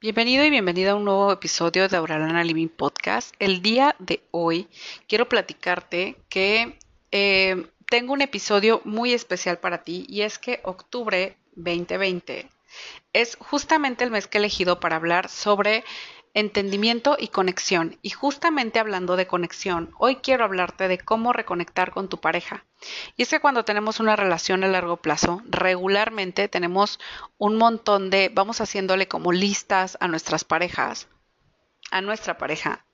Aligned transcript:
Bienvenido 0.00 0.44
y 0.44 0.50
bienvenida 0.50 0.92
a 0.92 0.94
un 0.94 1.04
nuevo 1.04 1.32
episodio 1.32 1.88
de 1.88 1.96
Auralana 1.96 2.44
Living 2.44 2.68
Podcast. 2.68 3.34
El 3.40 3.62
día 3.62 3.96
de 3.98 4.22
hoy 4.30 4.68
quiero 5.08 5.28
platicarte 5.28 6.14
que 6.28 6.78
eh, 7.10 7.66
tengo 7.90 8.12
un 8.12 8.22
episodio 8.22 8.80
muy 8.84 9.12
especial 9.12 9.58
para 9.58 9.82
ti 9.82 10.06
y 10.08 10.22
es 10.22 10.38
que 10.38 10.60
octubre 10.62 11.36
2020 11.56 12.48
es 13.12 13.34
justamente 13.40 14.04
el 14.04 14.12
mes 14.12 14.28
que 14.28 14.38
he 14.38 14.40
elegido 14.40 14.78
para 14.78 14.94
hablar 14.94 15.28
sobre 15.28 15.82
entendimiento 16.38 17.16
y 17.18 17.28
conexión. 17.28 17.98
Y 18.00 18.10
justamente 18.10 18.78
hablando 18.78 19.16
de 19.16 19.26
conexión, 19.26 19.90
hoy 19.98 20.16
quiero 20.16 20.44
hablarte 20.44 20.86
de 20.86 20.98
cómo 20.98 21.32
reconectar 21.32 21.90
con 21.90 22.08
tu 22.08 22.18
pareja. 22.18 22.64
Y 23.16 23.22
es 23.22 23.30
que 23.30 23.40
cuando 23.40 23.64
tenemos 23.64 23.98
una 23.98 24.14
relación 24.14 24.62
a 24.62 24.68
largo 24.68 24.98
plazo, 24.98 25.42
regularmente 25.48 26.46
tenemos 26.46 27.00
un 27.38 27.56
montón 27.56 28.10
de, 28.10 28.30
vamos 28.32 28.60
haciéndole 28.60 29.08
como 29.08 29.32
listas 29.32 29.98
a 30.00 30.06
nuestras 30.06 30.44
parejas, 30.44 31.08
a 31.90 32.02
nuestra 32.02 32.38
pareja, 32.38 32.84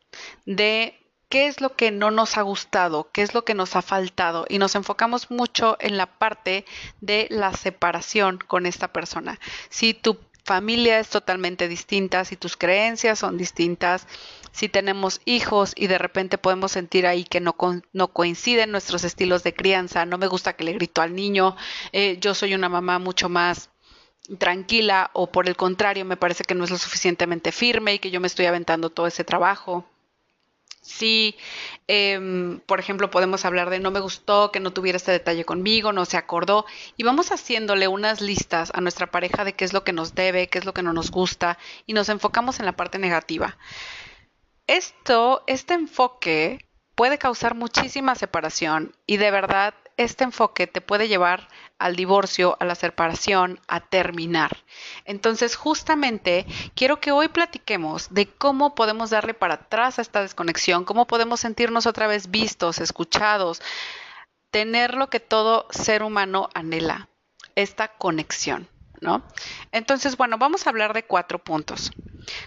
de 0.47 0.99
qué 1.29 1.47
es 1.47 1.61
lo 1.61 1.77
que 1.77 1.91
no 1.91 2.11
nos 2.11 2.39
ha 2.39 2.43
gustado, 2.43 3.11
qué 3.13 3.21
es 3.21 3.35
lo 3.35 3.45
que 3.45 3.53
nos 3.53 3.77
ha 3.77 3.83
faltado 3.83 4.47
y 4.49 4.59
nos 4.59 4.75
enfocamos 4.75 5.31
mucho 5.31 5.77
en 5.81 5.99
la 5.99 6.07
parte 6.07 6.65
de 7.03 7.27
la 7.29 7.53
separación 7.53 8.39
con 8.39 8.65
esta 8.65 8.89
persona. 8.89 9.39
Si 9.69 9.93
tu 9.93 10.19
familia 10.45 10.99
es 10.99 11.09
totalmente 11.09 11.69
distinta, 11.69 12.25
si 12.25 12.37
tus 12.37 12.57
creencias 12.57 13.19
son 13.19 13.39
distintas, 13.39 14.07
si 14.53 14.69
tenemos 14.69 15.21
hijos 15.25 15.73
y 15.75 15.87
de 15.87 15.99
repente 15.99 16.39
podemos 16.39 16.73
sentir 16.73 17.07
ahí 17.07 17.25
que 17.25 17.41
no, 17.41 17.57
no 17.93 18.09
coinciden 18.09 18.71
nuestros 18.71 19.05
estilos 19.05 19.43
de 19.43 19.55
crianza, 19.55 20.07
no 20.07 20.19
me 20.19 20.27
gusta 20.27 20.55
que 20.55 20.65
le 20.65 20.75
grito 20.75 21.03
al 21.03 21.15
niño, 21.15 21.57
eh, 21.93 22.19
yo 22.21 22.35
soy 22.35 22.55
una 22.55 22.69
mamá 22.69 22.99
mucho 22.99 23.29
más 23.29 23.71
tranquila 24.39 25.11
o 25.13 25.31
por 25.31 25.49
el 25.49 25.57
contrario 25.57 26.05
me 26.05 26.17
parece 26.17 26.45
que 26.45 26.55
no 26.55 26.65
es 26.65 26.71
lo 26.71 26.79
suficientemente 26.79 27.53
firme 27.53 27.95
y 27.95 27.99
que 27.99 28.11
yo 28.11 28.21
me 28.21 28.27
estoy 28.27 28.47
aventando 28.47 28.91
todo 28.91 29.07
ese 29.07 29.25
trabajo. 29.25 29.85
Si, 30.85 31.35
em, 31.89 32.61
por 32.61 32.79
ejemplo, 32.79 33.11
podemos 33.11 33.47
hablar 33.47 33.71
de 33.71 33.81
no 33.81 33.91
me 33.91 34.01
gustó 34.01 34.53
que 34.53 34.61
no 34.61 34.71
tuviera 34.75 34.97
este 34.97 35.13
detalle 35.13 35.47
conmigo, 35.47 35.95
no 35.95 36.05
se 36.05 36.19
acordó, 36.19 36.67
y 36.99 37.05
vamos 37.05 37.33
haciéndole 37.33 37.89
unas 37.89 38.21
listas 38.21 38.71
a 38.75 38.83
nuestra 38.83 39.11
pareja 39.11 39.45
de 39.45 39.55
qué 39.55 39.65
es 39.65 39.73
lo 39.73 39.83
que 39.83 39.95
nos 39.95 40.15
debe, 40.15 40.49
qué 40.49 40.59
es 40.59 40.67
lo 40.67 40.75
que 40.75 40.83
no 40.83 40.93
nos 40.93 41.11
gusta, 41.11 41.57
y 41.87 41.95
nos 41.95 42.11
enfocamos 42.11 42.61
en 42.61 42.67
la 42.67 42.73
parte 42.73 42.99
negativa. 42.99 43.57
Esto, 44.67 45.43
este 45.47 45.73
enfoque 45.73 46.69
puede 46.95 47.17
causar 47.17 47.55
muchísima 47.55 48.15
separación 48.15 48.95
y 49.07 49.17
de 49.17 49.31
verdad 49.31 49.75
este 49.97 50.25
enfoque 50.25 50.67
te 50.67 50.81
puede 50.81 51.09
llevar 51.09 51.49
al 51.79 51.97
divorcio, 51.97 52.57
a 52.61 52.65
la 52.65 52.75
separación, 52.75 53.61
a 53.69 53.81
terminar. 53.81 54.57
Entonces, 55.05 55.57
justamente 55.57 56.47
quiero 56.75 57.01
que 57.01 57.13
hoy 57.13 57.29
platiquemos 57.29 58.13
de 58.13 58.27
cómo 58.27 58.75
podemos 58.75 59.11
darle 59.11 59.35
para 59.35 59.55
atrás 59.55 59.99
a 59.99 60.03
esta 60.03 60.23
desconexión, 60.23 60.85
cómo 60.85 61.07
podemos 61.07 61.41
sentirnos 61.41 61.87
otra 61.87 62.07
vez 62.07 62.31
vistos, 62.31 62.79
escuchados, 62.79 63.63
tener 64.51 64.95
lo 64.95 65.11
que 65.11 65.21
todo 65.21 65.67
ser 65.71 66.03
humano 66.03 66.49
anhela, 66.55 67.09
esta 67.55 67.89
conexión, 67.89 68.69
¿no? 69.01 69.23
Entonces, 69.73 70.17
bueno, 70.17 70.39
vamos 70.39 70.67
a 70.67 70.71
hablar 70.71 70.95
de 70.95 71.05
cuatro 71.05 71.39
puntos. 71.39 71.91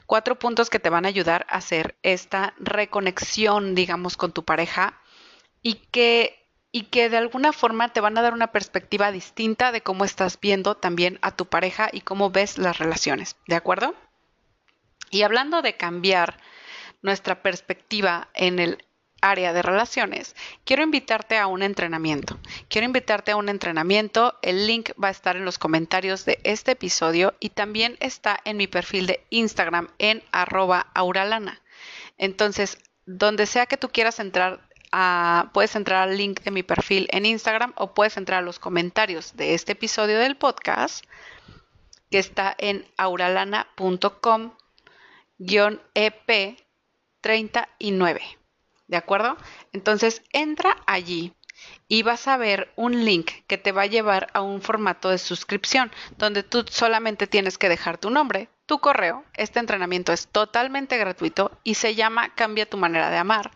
Cuatro 0.06 0.40
puntos 0.40 0.70
que 0.70 0.80
te 0.80 0.90
van 0.90 1.06
a 1.06 1.10
ayudar 1.10 1.46
a 1.50 1.58
hacer 1.58 1.98
esta 2.02 2.54
reconexión, 2.58 3.76
digamos, 3.76 4.18
con 4.18 4.32
tu 4.32 4.44
pareja 4.44 5.00
y 5.62 5.76
que 5.92 6.47
y 6.78 6.84
que 6.84 7.10
de 7.10 7.18
alguna 7.18 7.54
forma 7.54 7.92
te 7.92 8.02
van 8.02 8.20
a 8.20 8.22
dar 8.22 8.34
una 8.34 8.52
perspectiva 8.52 9.12
distinta 9.12 9.72
de 9.72 9.82
cómo 9.82 10.06
estás 10.06 10.40
viendo 10.40 10.76
también 10.76 11.18
a 11.24 11.36
tu 11.36 11.48
pareja 11.48 11.90
y 11.92 12.02
cómo 12.02 12.30
ves 12.30 12.60
las 12.60 12.78
relaciones, 12.78 13.36
¿de 13.48 13.56
acuerdo? 13.56 13.96
Y 15.10 15.24
hablando 15.24 15.64
de 15.64 15.76
cambiar 15.76 16.38
nuestra 17.02 17.42
perspectiva 17.42 18.28
en 18.36 18.60
el 18.60 18.86
área 19.22 19.54
de 19.54 19.64
relaciones, 19.64 20.36
quiero 20.66 20.84
invitarte 20.84 21.40
a 21.40 21.48
un 21.48 21.64
entrenamiento. 21.64 22.38
Quiero 22.70 22.86
invitarte 22.86 23.32
a 23.32 23.38
un 23.38 23.50
entrenamiento. 23.50 24.38
El 24.44 24.68
link 24.68 24.92
va 25.04 25.08
a 25.08 25.12
estar 25.18 25.36
en 25.36 25.46
los 25.46 25.58
comentarios 25.58 26.26
de 26.26 26.40
este 26.44 26.74
episodio 26.74 27.34
y 27.40 27.50
también 27.50 27.98
está 28.02 28.40
en 28.46 28.56
mi 28.56 28.68
perfil 28.68 29.08
de 29.08 29.26
Instagram 29.32 29.90
en 29.98 30.22
arroba 30.32 30.92
auralana. 30.94 31.60
Entonces, 32.20 32.78
donde 33.08 33.48
sea 33.48 33.66
que 33.66 33.78
tú 33.78 33.90
quieras 33.90 34.20
entrar 34.20 34.67
puedes 35.54 35.76
entrar 35.76 36.08
al 36.08 36.18
link 36.18 36.42
de 36.42 36.52
mi 36.52 36.64
perfil 36.64 37.08
en 37.12 37.26
Instagram 37.26 37.74
o 37.76 37.94
puedes 37.94 38.18
entrar 38.18 38.40
a 38.40 38.46
los 38.46 38.60
comentarios 38.60 39.36
de 39.36 39.54
este 39.54 39.74
episodio 39.74 40.20
del 40.20 40.38
podcast 40.38 41.06
que 42.10 42.20
está 42.20 42.56
en 42.58 42.86
auralana.com 42.98 44.54
EP 45.94 46.58
39. 47.22 48.22
¿De 48.88 48.98
acuerdo? 48.98 49.38
Entonces 49.74 50.24
entra 50.32 50.78
allí 50.86 51.34
y 51.88 52.04
vas 52.04 52.28
a 52.28 52.38
ver 52.38 52.72
un 52.76 53.06
link 53.06 53.32
que 53.48 53.58
te 53.58 53.72
va 53.72 53.84
a 53.84 53.88
llevar 53.88 54.28
a 54.34 54.42
un 54.42 54.62
formato 54.62 55.10
de 55.10 55.18
suscripción 55.18 55.92
donde 56.18 56.44
tú 56.44 56.66
solamente 56.70 57.28
tienes 57.28 57.58
que 57.58 57.70
dejar 57.70 57.98
tu 57.98 58.10
nombre, 58.10 58.50
tu 58.68 58.80
correo. 58.80 59.24
Este 59.34 59.60
entrenamiento 59.60 60.14
es 60.14 60.28
totalmente 60.28 60.98
gratuito 60.98 61.58
y 61.64 61.76
se 61.76 61.96
llama 61.96 62.36
Cambia 62.36 62.70
tu 62.70 62.78
manera 62.78 63.10
de 63.10 63.18
amar, 63.18 63.52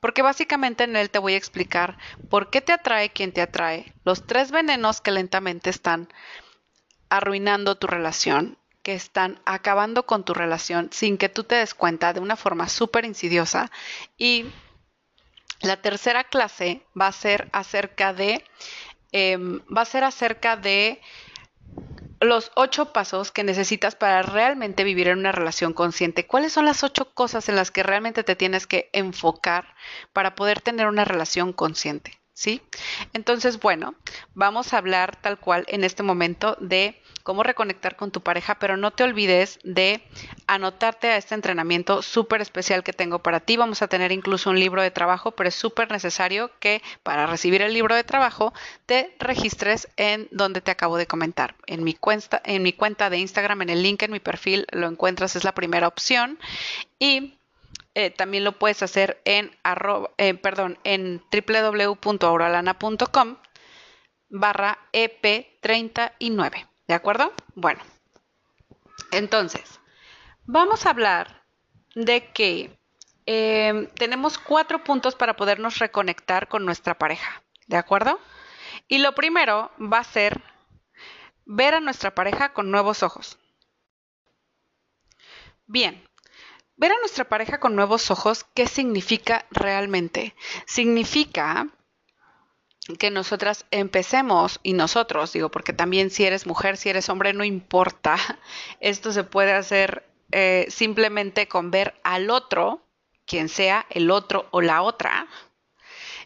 porque 0.00 0.20
básicamente 0.20 0.84
en 0.84 0.96
él 0.96 1.08
te 1.08 1.20
voy 1.20 1.32
a 1.32 1.38
explicar 1.38 1.96
por 2.28 2.50
qué 2.50 2.60
te 2.60 2.72
atrae 2.72 3.10
quien 3.10 3.32
te 3.32 3.40
atrae, 3.40 3.94
los 4.04 4.26
tres 4.26 4.50
venenos 4.50 5.00
que 5.00 5.12
lentamente 5.12 5.70
están 5.70 6.08
arruinando 7.08 7.76
tu 7.76 7.86
relación, 7.86 8.58
que 8.82 8.94
están 8.94 9.40
acabando 9.46 10.04
con 10.04 10.24
tu 10.24 10.34
relación 10.34 10.90
sin 10.92 11.16
que 11.16 11.28
tú 11.28 11.44
te 11.44 11.54
des 11.54 11.74
cuenta 11.74 12.12
de 12.12 12.20
una 12.20 12.36
forma 12.36 12.68
súper 12.68 13.04
insidiosa 13.04 13.70
y 14.18 14.46
la 15.60 15.80
tercera 15.80 16.24
clase 16.24 16.82
va 17.00 17.06
a 17.06 17.12
ser 17.12 17.48
acerca 17.52 18.12
de 18.12 18.44
em, 19.12 19.60
va 19.74 19.82
a 19.82 19.86
ser 19.86 20.04
acerca 20.04 20.56
de 20.56 21.00
los 22.28 22.52
ocho 22.54 22.92
pasos 22.92 23.32
que 23.32 23.44
necesitas 23.44 23.94
para 23.94 24.22
realmente 24.22 24.84
vivir 24.84 25.08
en 25.08 25.18
una 25.18 25.32
relación 25.32 25.72
consciente. 25.72 26.26
¿Cuáles 26.26 26.52
son 26.52 26.64
las 26.64 26.84
ocho 26.84 27.12
cosas 27.14 27.48
en 27.48 27.56
las 27.56 27.70
que 27.70 27.82
realmente 27.82 28.24
te 28.24 28.36
tienes 28.36 28.66
que 28.66 28.90
enfocar 28.92 29.74
para 30.12 30.34
poder 30.34 30.60
tener 30.60 30.86
una 30.86 31.04
relación 31.04 31.52
consciente? 31.52 32.20
¿Sí? 32.32 32.60
Entonces, 33.14 33.60
bueno, 33.60 33.94
vamos 34.34 34.74
a 34.74 34.78
hablar 34.78 35.16
tal 35.16 35.38
cual 35.38 35.64
en 35.68 35.84
este 35.84 36.02
momento 36.02 36.56
de 36.60 37.00
cómo 37.26 37.42
reconectar 37.42 37.96
con 37.96 38.12
tu 38.12 38.20
pareja, 38.20 38.54
pero 38.60 38.76
no 38.76 38.92
te 38.92 39.02
olvides 39.02 39.58
de 39.64 40.00
anotarte 40.46 41.08
a 41.08 41.16
este 41.16 41.34
entrenamiento 41.34 42.00
súper 42.00 42.40
especial 42.40 42.84
que 42.84 42.92
tengo 42.92 43.18
para 43.18 43.40
ti. 43.40 43.56
Vamos 43.56 43.82
a 43.82 43.88
tener 43.88 44.12
incluso 44.12 44.48
un 44.48 44.60
libro 44.60 44.80
de 44.80 44.92
trabajo, 44.92 45.32
pero 45.32 45.48
es 45.48 45.56
súper 45.56 45.90
necesario 45.90 46.52
que 46.60 46.82
para 47.02 47.26
recibir 47.26 47.62
el 47.62 47.74
libro 47.74 47.96
de 47.96 48.04
trabajo 48.04 48.54
te 48.86 49.12
registres 49.18 49.88
en 49.96 50.28
donde 50.30 50.60
te 50.60 50.70
acabo 50.70 50.98
de 50.98 51.08
comentar. 51.08 51.56
En 51.66 51.82
mi 51.82 51.94
cuenta, 51.94 52.40
en 52.44 52.62
mi 52.62 52.72
cuenta 52.72 53.10
de 53.10 53.18
Instagram, 53.18 53.62
en 53.62 53.70
el 53.70 53.82
link 53.82 54.04
en 54.04 54.12
mi 54.12 54.20
perfil, 54.20 54.64
lo 54.70 54.86
encuentras, 54.86 55.34
es 55.34 55.42
la 55.42 55.52
primera 55.52 55.88
opción. 55.88 56.38
Y 57.00 57.40
eh, 57.96 58.10
también 58.10 58.44
lo 58.44 58.52
puedes 58.52 58.84
hacer 58.84 59.20
en, 59.24 59.50
eh, 60.18 60.34
perdón, 60.34 60.78
en 60.84 61.20
www.auralana.com 61.32 63.36
barra 64.28 64.78
EP39. 64.92 66.75
¿De 66.86 66.94
acuerdo? 66.94 67.32
Bueno, 67.54 67.82
entonces, 69.10 69.80
vamos 70.44 70.86
a 70.86 70.90
hablar 70.90 71.44
de 71.94 72.32
que 72.32 72.78
em, 73.26 73.88
tenemos 73.94 74.38
cuatro 74.38 74.84
puntos 74.84 75.14
para 75.14 75.36
podernos 75.36 75.78
reconectar 75.78 76.48
con 76.48 76.64
nuestra 76.64 76.96
pareja. 76.98 77.42
¿De 77.66 77.76
acuerdo? 77.76 78.20
Y 78.88 78.98
lo 78.98 79.14
primero 79.14 79.72
va 79.80 79.98
a 79.98 80.04
ser 80.04 80.40
ver 81.44 81.74
a 81.74 81.80
nuestra 81.80 82.14
pareja 82.14 82.52
con 82.52 82.70
nuevos 82.70 83.02
ojos. 83.02 83.38
Bien, 85.66 86.06
ver 86.76 86.92
a 86.92 87.00
nuestra 87.00 87.24
pareja 87.24 87.58
con 87.58 87.74
nuevos 87.74 88.10
ojos, 88.10 88.44
¿qué 88.54 88.68
significa 88.68 89.46
realmente? 89.50 90.34
Significa 90.66 91.66
que 92.98 93.10
nosotras 93.10 93.66
empecemos 93.70 94.60
y 94.62 94.72
nosotros, 94.72 95.32
digo, 95.32 95.50
porque 95.50 95.72
también 95.72 96.10
si 96.10 96.24
eres 96.24 96.46
mujer, 96.46 96.76
si 96.76 96.88
eres 96.88 97.08
hombre, 97.08 97.32
no 97.32 97.44
importa, 97.44 98.16
esto 98.80 99.12
se 99.12 99.24
puede 99.24 99.52
hacer 99.52 100.04
eh, 100.32 100.66
simplemente 100.68 101.48
con 101.48 101.70
ver 101.70 101.94
al 102.04 102.30
otro, 102.30 102.82
quien 103.26 103.48
sea 103.48 103.86
el 103.90 104.10
otro 104.10 104.46
o 104.52 104.60
la 104.60 104.82
otra, 104.82 105.26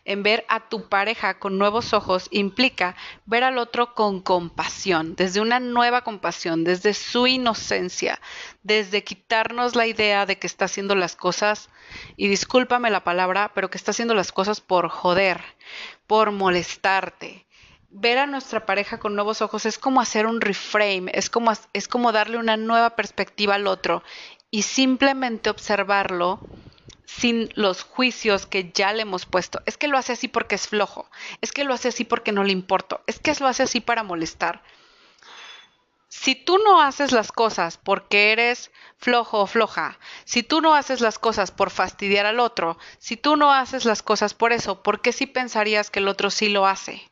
en 0.05 0.23
ver 0.23 0.45
a 0.49 0.69
tu 0.69 0.89
pareja 0.89 1.39
con 1.39 1.59
nuevos 1.59 1.93
ojos 1.93 2.29
implica 2.31 2.97
ver 3.27 3.45
al 3.45 3.59
otro 3.59 3.95
con 3.95 4.21
compasión, 4.21 5.15
desde 5.17 5.41
una 5.41 5.61
nueva 5.61 6.03
compasión, 6.03 6.65
desde 6.65 6.95
su 6.95 7.27
inocencia, 7.27 8.21
desde 8.63 9.05
quitarnos 9.05 9.77
la 9.77 9.87
idea 9.87 10.27
de 10.27 10.39
que 10.39 10.47
está 10.47 10.65
haciendo 10.65 10.95
las 10.95 11.17
cosas, 11.17 11.69
y 12.17 12.29
discúlpame 12.29 12.91
la 12.91 13.05
palabra, 13.05 13.53
pero 13.55 13.71
que 13.71 13.79
está 13.79 13.91
haciendo 13.91 14.15
las 14.15 14.33
cosas 14.33 14.61
por 14.61 14.89
joder, 14.89 15.43
por 16.07 16.31
molestarte. 16.31 17.47
ver 17.93 18.19
a 18.19 18.27
nuestra 18.27 18.67
pareja 18.67 19.01
con 19.01 19.17
nuevos 19.17 19.43
ojos 19.43 19.67
es 19.67 19.77
como 19.77 20.01
hacer 20.01 20.27
un 20.27 20.41
reframe, 20.41 21.11
es 21.13 21.29
como, 21.29 21.53
es 21.73 21.89
como 21.89 22.13
darle 22.13 22.39
una 22.39 22.57
nueva 22.57 22.91
perspectiva 22.91 23.57
al 23.57 23.67
otro 23.67 24.05
y 24.51 24.63
simplemente 24.63 25.51
observarlo 25.51 26.41
sin 27.17 27.51
los 27.55 27.83
juicios 27.83 28.47
que 28.47 28.71
ya 28.73 28.93
le 28.93 29.03
hemos 29.03 29.27
puesto. 29.27 29.61
Es 29.67 29.77
que 29.77 29.89
lo 29.89 29.99
hace 29.99 30.13
así 30.13 30.29
porque 30.29 30.55
es 30.55 30.69
flojo, 30.69 31.11
es 31.41 31.51
que 31.51 31.65
lo 31.65 31.75
hace 31.75 31.89
así 31.89 32.05
porque 32.05 32.33
no 32.33 32.45
le 32.45 32.53
importo, 32.53 33.03
es 33.07 33.19
que 33.19 33.35
lo 33.41 33.49
hace 33.49 33.65
así 33.65 33.81
para 33.81 34.05
molestar. 34.05 34.63
Si 36.09 36.35
tú 36.35 36.59
no 36.59 36.81
haces 36.81 37.13
las 37.13 37.33
cosas 37.33 37.79
porque 37.79 38.33
eres 38.33 38.71
flojo 38.97 39.41
o 39.41 39.47
floja, 39.47 39.99
si 40.25 40.43
tú 40.43 40.61
no 40.61 40.75
haces 40.75 41.01
las 41.01 41.19
cosas 41.19 41.51
por 41.51 41.71
fastidiar 41.71 42.27
al 42.27 42.41
otro, 42.41 42.79
si 42.99 43.17
tú 43.17 43.37
no 43.37 43.53
haces 43.53 43.85
las 43.85 44.03
cosas 44.03 44.35
por 44.35 44.53
eso, 44.53 44.83
¿por 44.83 45.01
qué 45.01 45.13
sí 45.13 45.27
pensarías 45.27 45.91
que 45.91 45.99
el 45.99 46.09
otro 46.09 46.31
sí 46.31 46.49
lo 46.49 46.67
hace? 46.67 47.11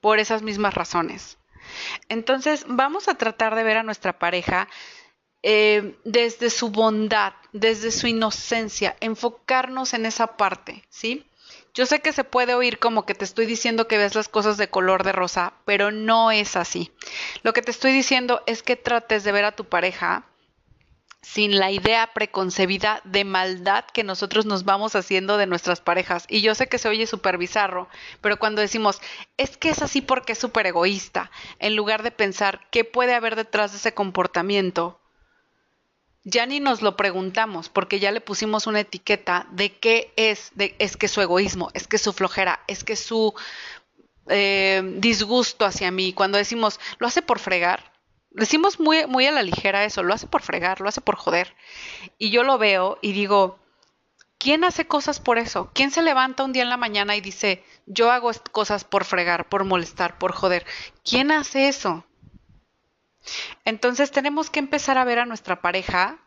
Por 0.00 0.20
esas 0.20 0.42
mismas 0.42 0.74
razones. 0.74 1.38
Entonces, 2.08 2.64
vamos 2.68 3.08
a 3.08 3.14
tratar 3.16 3.54
de 3.54 3.62
ver 3.62 3.78
a 3.78 3.82
nuestra 3.82 4.18
pareja 4.18 4.68
eh, 5.42 5.96
desde 6.04 6.50
su 6.50 6.70
bondad, 6.70 7.32
desde 7.52 7.90
su 7.90 8.06
inocencia, 8.06 8.96
enfocarnos 9.00 9.94
en 9.94 10.06
esa 10.06 10.36
parte, 10.36 10.84
¿sí? 10.88 11.24
Yo 11.74 11.86
sé 11.86 12.00
que 12.00 12.12
se 12.12 12.24
puede 12.24 12.54
oír 12.54 12.78
como 12.78 13.06
que 13.06 13.14
te 13.14 13.24
estoy 13.24 13.46
diciendo 13.46 13.86
que 13.86 13.98
ves 13.98 14.14
las 14.14 14.28
cosas 14.28 14.56
de 14.56 14.68
color 14.68 15.04
de 15.04 15.12
rosa, 15.12 15.52
pero 15.64 15.92
no 15.92 16.32
es 16.32 16.56
así. 16.56 16.90
Lo 17.42 17.52
que 17.52 17.62
te 17.62 17.70
estoy 17.70 17.92
diciendo 17.92 18.42
es 18.46 18.62
que 18.62 18.74
trates 18.74 19.22
de 19.22 19.32
ver 19.32 19.44
a 19.44 19.54
tu 19.54 19.64
pareja 19.64 20.24
sin 21.22 21.58
la 21.58 21.70
idea 21.70 22.12
preconcebida 22.14 23.00
de 23.04 23.24
maldad 23.24 23.84
que 23.92 24.02
nosotros 24.02 24.46
nos 24.46 24.64
vamos 24.64 24.96
haciendo 24.96 25.36
de 25.36 25.46
nuestras 25.46 25.80
parejas. 25.80 26.24
Y 26.28 26.40
yo 26.40 26.54
sé 26.54 26.68
que 26.68 26.78
se 26.78 26.88
oye 26.88 27.06
súper 27.06 27.38
bizarro, 27.38 27.88
pero 28.20 28.38
cuando 28.38 28.62
decimos, 28.62 29.00
es 29.36 29.56
que 29.56 29.68
es 29.70 29.82
así 29.82 30.00
porque 30.00 30.32
es 30.32 30.38
súper 30.38 30.66
egoísta, 30.66 31.30
en 31.58 31.76
lugar 31.76 32.02
de 32.02 32.10
pensar 32.10 32.60
qué 32.70 32.84
puede 32.84 33.14
haber 33.14 33.36
detrás 33.36 33.72
de 33.72 33.78
ese 33.78 33.94
comportamiento, 33.94 34.98
ya 36.24 36.46
ni 36.46 36.60
nos 36.60 36.82
lo 36.82 36.96
preguntamos 36.96 37.68
porque 37.68 38.00
ya 38.00 38.12
le 38.12 38.20
pusimos 38.20 38.66
una 38.66 38.80
etiqueta 38.80 39.46
de 39.50 39.72
qué 39.78 40.12
es, 40.16 40.50
de, 40.54 40.74
es 40.78 40.96
que 40.96 41.08
su 41.08 41.20
egoísmo, 41.20 41.70
es 41.74 41.86
que 41.86 41.98
su 41.98 42.12
flojera, 42.12 42.60
es 42.66 42.84
que 42.84 42.96
su 42.96 43.34
eh, 44.28 44.82
disgusto 44.96 45.64
hacia 45.64 45.90
mí. 45.90 46.12
Cuando 46.12 46.38
decimos, 46.38 46.80
lo 46.98 47.06
hace 47.06 47.22
por 47.22 47.38
fregar, 47.38 47.92
decimos 48.30 48.80
muy, 48.80 49.06
muy 49.06 49.26
a 49.26 49.32
la 49.32 49.42
ligera 49.42 49.84
eso, 49.84 50.02
lo 50.02 50.14
hace 50.14 50.26
por 50.26 50.42
fregar, 50.42 50.80
lo 50.80 50.88
hace 50.88 51.00
por 51.00 51.16
joder. 51.16 51.54
Y 52.18 52.30
yo 52.30 52.42
lo 52.42 52.58
veo 52.58 52.98
y 53.00 53.12
digo, 53.12 53.58
¿quién 54.38 54.64
hace 54.64 54.86
cosas 54.86 55.20
por 55.20 55.38
eso? 55.38 55.70
¿Quién 55.74 55.90
se 55.90 56.02
levanta 56.02 56.44
un 56.44 56.52
día 56.52 56.62
en 56.62 56.70
la 56.70 56.76
mañana 56.76 57.16
y 57.16 57.20
dice, 57.20 57.64
yo 57.86 58.10
hago 58.10 58.30
cosas 58.52 58.84
por 58.84 59.04
fregar, 59.04 59.48
por 59.48 59.64
molestar, 59.64 60.18
por 60.18 60.32
joder? 60.32 60.66
¿Quién 61.04 61.30
hace 61.32 61.68
eso? 61.68 62.04
Entonces 63.64 64.10
tenemos 64.10 64.50
que 64.50 64.58
empezar 64.58 64.98
a 64.98 65.04
ver 65.04 65.18
a 65.18 65.26
nuestra 65.26 65.60
pareja 65.60 66.18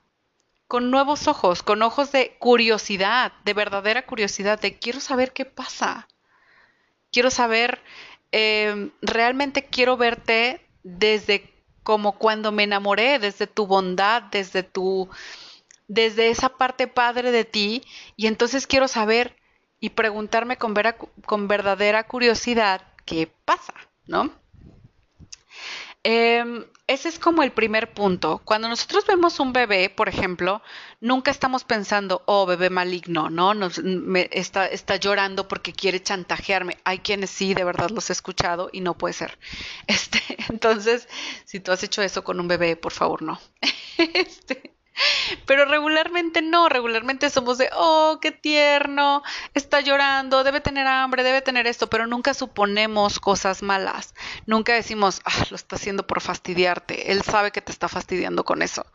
con 0.67 0.89
nuevos 0.89 1.27
ojos, 1.27 1.63
con 1.63 1.81
ojos 1.81 2.11
de 2.11 2.37
curiosidad, 2.39 3.33
de 3.43 3.53
verdadera 3.53 4.05
curiosidad, 4.05 4.59
de 4.59 4.79
quiero 4.79 5.01
saber 5.01 5.33
qué 5.33 5.43
pasa. 5.43 6.07
Quiero 7.11 7.29
saber, 7.29 7.81
em, 8.31 8.91
realmente 9.01 9.65
quiero 9.65 9.97
verte 9.97 10.65
desde 10.83 11.53
como 11.83 12.17
cuando 12.17 12.51
me 12.51 12.63
enamoré, 12.63 13.19
desde 13.19 13.47
tu 13.47 13.67
bondad, 13.67 14.23
desde 14.23 14.63
tu, 14.63 15.09
desde 15.87 16.29
esa 16.29 16.49
parte 16.57 16.87
padre 16.87 17.31
de 17.31 17.43
ti, 17.43 17.83
y 18.15 18.27
entonces 18.27 18.65
quiero 18.65 18.87
saber 18.87 19.35
y 19.81 19.89
preguntarme 19.89 20.57
con, 20.57 20.73
con 21.25 21.47
verdadera 21.49 22.07
curiosidad 22.07 22.81
qué 23.05 23.29
pasa, 23.45 23.73
¿no? 24.05 24.40
Eh, 26.03 26.65
ese 26.87 27.07
es 27.09 27.19
como 27.19 27.41
el 27.43 27.51
primer 27.51 27.93
punto. 27.93 28.41
Cuando 28.43 28.67
nosotros 28.67 29.05
vemos 29.05 29.39
un 29.39 29.53
bebé, 29.53 29.89
por 29.89 30.09
ejemplo, 30.09 30.61
nunca 30.99 31.31
estamos 31.31 31.63
pensando, 31.63 32.21
oh, 32.25 32.45
bebé 32.45 32.69
maligno, 32.69 33.29
¿no? 33.29 33.53
Nos, 33.53 33.79
está, 34.31 34.67
está 34.67 34.97
llorando 34.97 35.47
porque 35.47 35.73
quiere 35.73 36.03
chantajearme. 36.03 36.77
Hay 36.83 36.99
quienes 36.99 37.29
sí, 37.29 37.53
de 37.53 37.63
verdad 37.63 37.91
los 37.91 38.09
he 38.09 38.13
escuchado 38.13 38.69
y 38.73 38.81
no 38.81 38.97
puede 38.97 39.13
ser. 39.13 39.37
Este, 39.87 40.19
entonces, 40.49 41.07
si 41.45 41.59
tú 41.59 41.71
has 41.71 41.83
hecho 41.83 42.01
eso 42.01 42.23
con 42.23 42.39
un 42.39 42.47
bebé, 42.47 42.75
por 42.75 42.91
favor, 42.91 43.21
no. 43.21 43.39
Este, 44.13 44.75
pero 45.45 45.65
regularmente 45.65 46.41
no, 46.41 46.69
regularmente 46.69 47.29
somos 47.29 47.57
de, 47.57 47.69
oh, 47.73 48.19
qué 48.21 48.31
tierno, 48.31 49.23
está 49.53 49.81
llorando, 49.81 50.43
debe 50.43 50.61
tener 50.61 50.87
hambre, 50.87 51.23
debe 51.23 51.41
tener 51.41 51.67
esto, 51.67 51.87
pero 51.87 52.07
nunca 52.07 52.33
suponemos 52.33 53.19
cosas 53.19 53.63
malas. 53.63 54.13
Nunca 54.45 54.73
decimos, 54.73 55.21
ah, 55.25 55.45
lo 55.49 55.55
está 55.55 55.75
haciendo 55.75 56.05
por 56.05 56.21
fastidiarte. 56.21 57.11
Él 57.11 57.21
sabe 57.21 57.51
que 57.51 57.61
te 57.61 57.71
está 57.71 57.87
fastidiando 57.87 58.43
con 58.43 58.61
eso. 58.61 58.85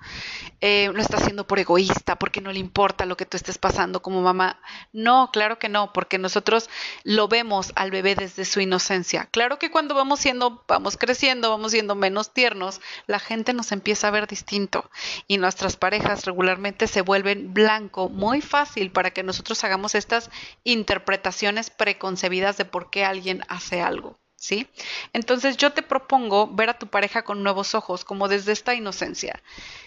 Eh, 0.60 0.90
lo 0.92 1.00
está 1.00 1.16
haciendo 1.16 1.46
por 1.46 1.58
egoísta, 1.58 2.16
porque 2.16 2.40
no 2.40 2.52
le 2.52 2.58
importa 2.58 3.06
lo 3.06 3.16
que 3.16 3.26
tú 3.26 3.36
estés 3.36 3.58
pasando 3.58 4.02
como 4.02 4.22
mamá. 4.22 4.60
No, 4.92 5.30
claro 5.32 5.58
que 5.58 5.68
no, 5.68 5.92
porque 5.92 6.18
nosotros 6.18 6.70
lo 7.04 7.28
vemos 7.28 7.72
al 7.74 7.90
bebé 7.90 8.14
desde 8.14 8.44
su 8.44 8.60
inocencia. 8.60 9.28
Claro 9.30 9.58
que 9.58 9.70
cuando 9.70 9.94
vamos 9.94 10.20
siendo, 10.20 10.64
vamos 10.68 10.96
creciendo, 10.96 11.50
vamos 11.50 11.72
siendo 11.72 11.94
menos 11.94 12.32
tiernos, 12.32 12.80
la 13.06 13.18
gente 13.18 13.52
nos 13.52 13.72
empieza 13.72 14.08
a 14.08 14.10
ver 14.10 14.26
distinto 14.26 14.90
y 15.26 15.38
nuestras 15.38 15.76
parejas 15.76 15.95
regularmente 16.24 16.86
se 16.86 17.02
vuelven 17.02 17.52
blanco 17.52 18.08
muy 18.08 18.40
fácil 18.40 18.90
para 18.90 19.10
que 19.10 19.22
nosotros 19.22 19.62
hagamos 19.64 19.94
estas 19.94 20.30
interpretaciones 20.64 21.70
preconcebidas 21.70 22.56
de 22.56 22.64
por 22.64 22.90
qué 22.90 23.04
alguien 23.04 23.42
hace 23.48 23.80
algo. 23.80 24.18
¿Sí? 24.38 24.68
Entonces 25.14 25.56
yo 25.56 25.72
te 25.72 25.82
propongo 25.82 26.46
ver 26.46 26.68
a 26.68 26.78
tu 26.78 26.88
pareja 26.88 27.22
con 27.22 27.42
nuevos 27.42 27.74
ojos, 27.74 28.04
como 28.04 28.28
desde 28.28 28.52
esta 28.52 28.74
inocencia. 28.74 29.42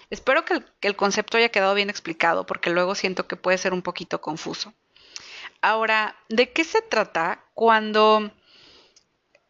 Espero 0.10 0.44
que 0.44 0.64
el, 0.82 0.96
concepto 0.96 1.38
haya 1.38 1.50
quedado 1.50 1.76
bien 1.76 1.90
explicado, 1.90 2.46
porque 2.48 2.72
luego 2.72 2.96
siento 2.96 3.28
que 3.28 3.36
puede 3.36 3.60
ser 3.60 3.74
un 3.74 3.84
poquito 3.84 4.22
confuso. 4.22 4.74
Ahora, 5.62 6.16
¿de 6.30 6.52
qué 6.52 6.64
se 6.64 6.82
trata 6.82 7.44
cuando 7.54 8.32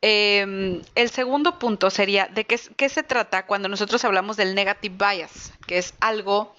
Em, 0.01 0.81
el 0.96 1.10
segundo 1.10 1.60
punto 1.60 1.90
sería 1.90 2.28
de 2.28 2.46
qué, 2.46 2.60
qué, 2.78 2.88
se 2.88 3.04
trata 3.04 3.46
cuando 3.46 3.68
nosotros 3.68 4.06
hablamos 4.06 4.38
del 4.38 4.56
negative 4.56 4.96
bias, 4.98 5.51
que 5.68 5.78
es 5.78 5.94
algo 6.00 6.56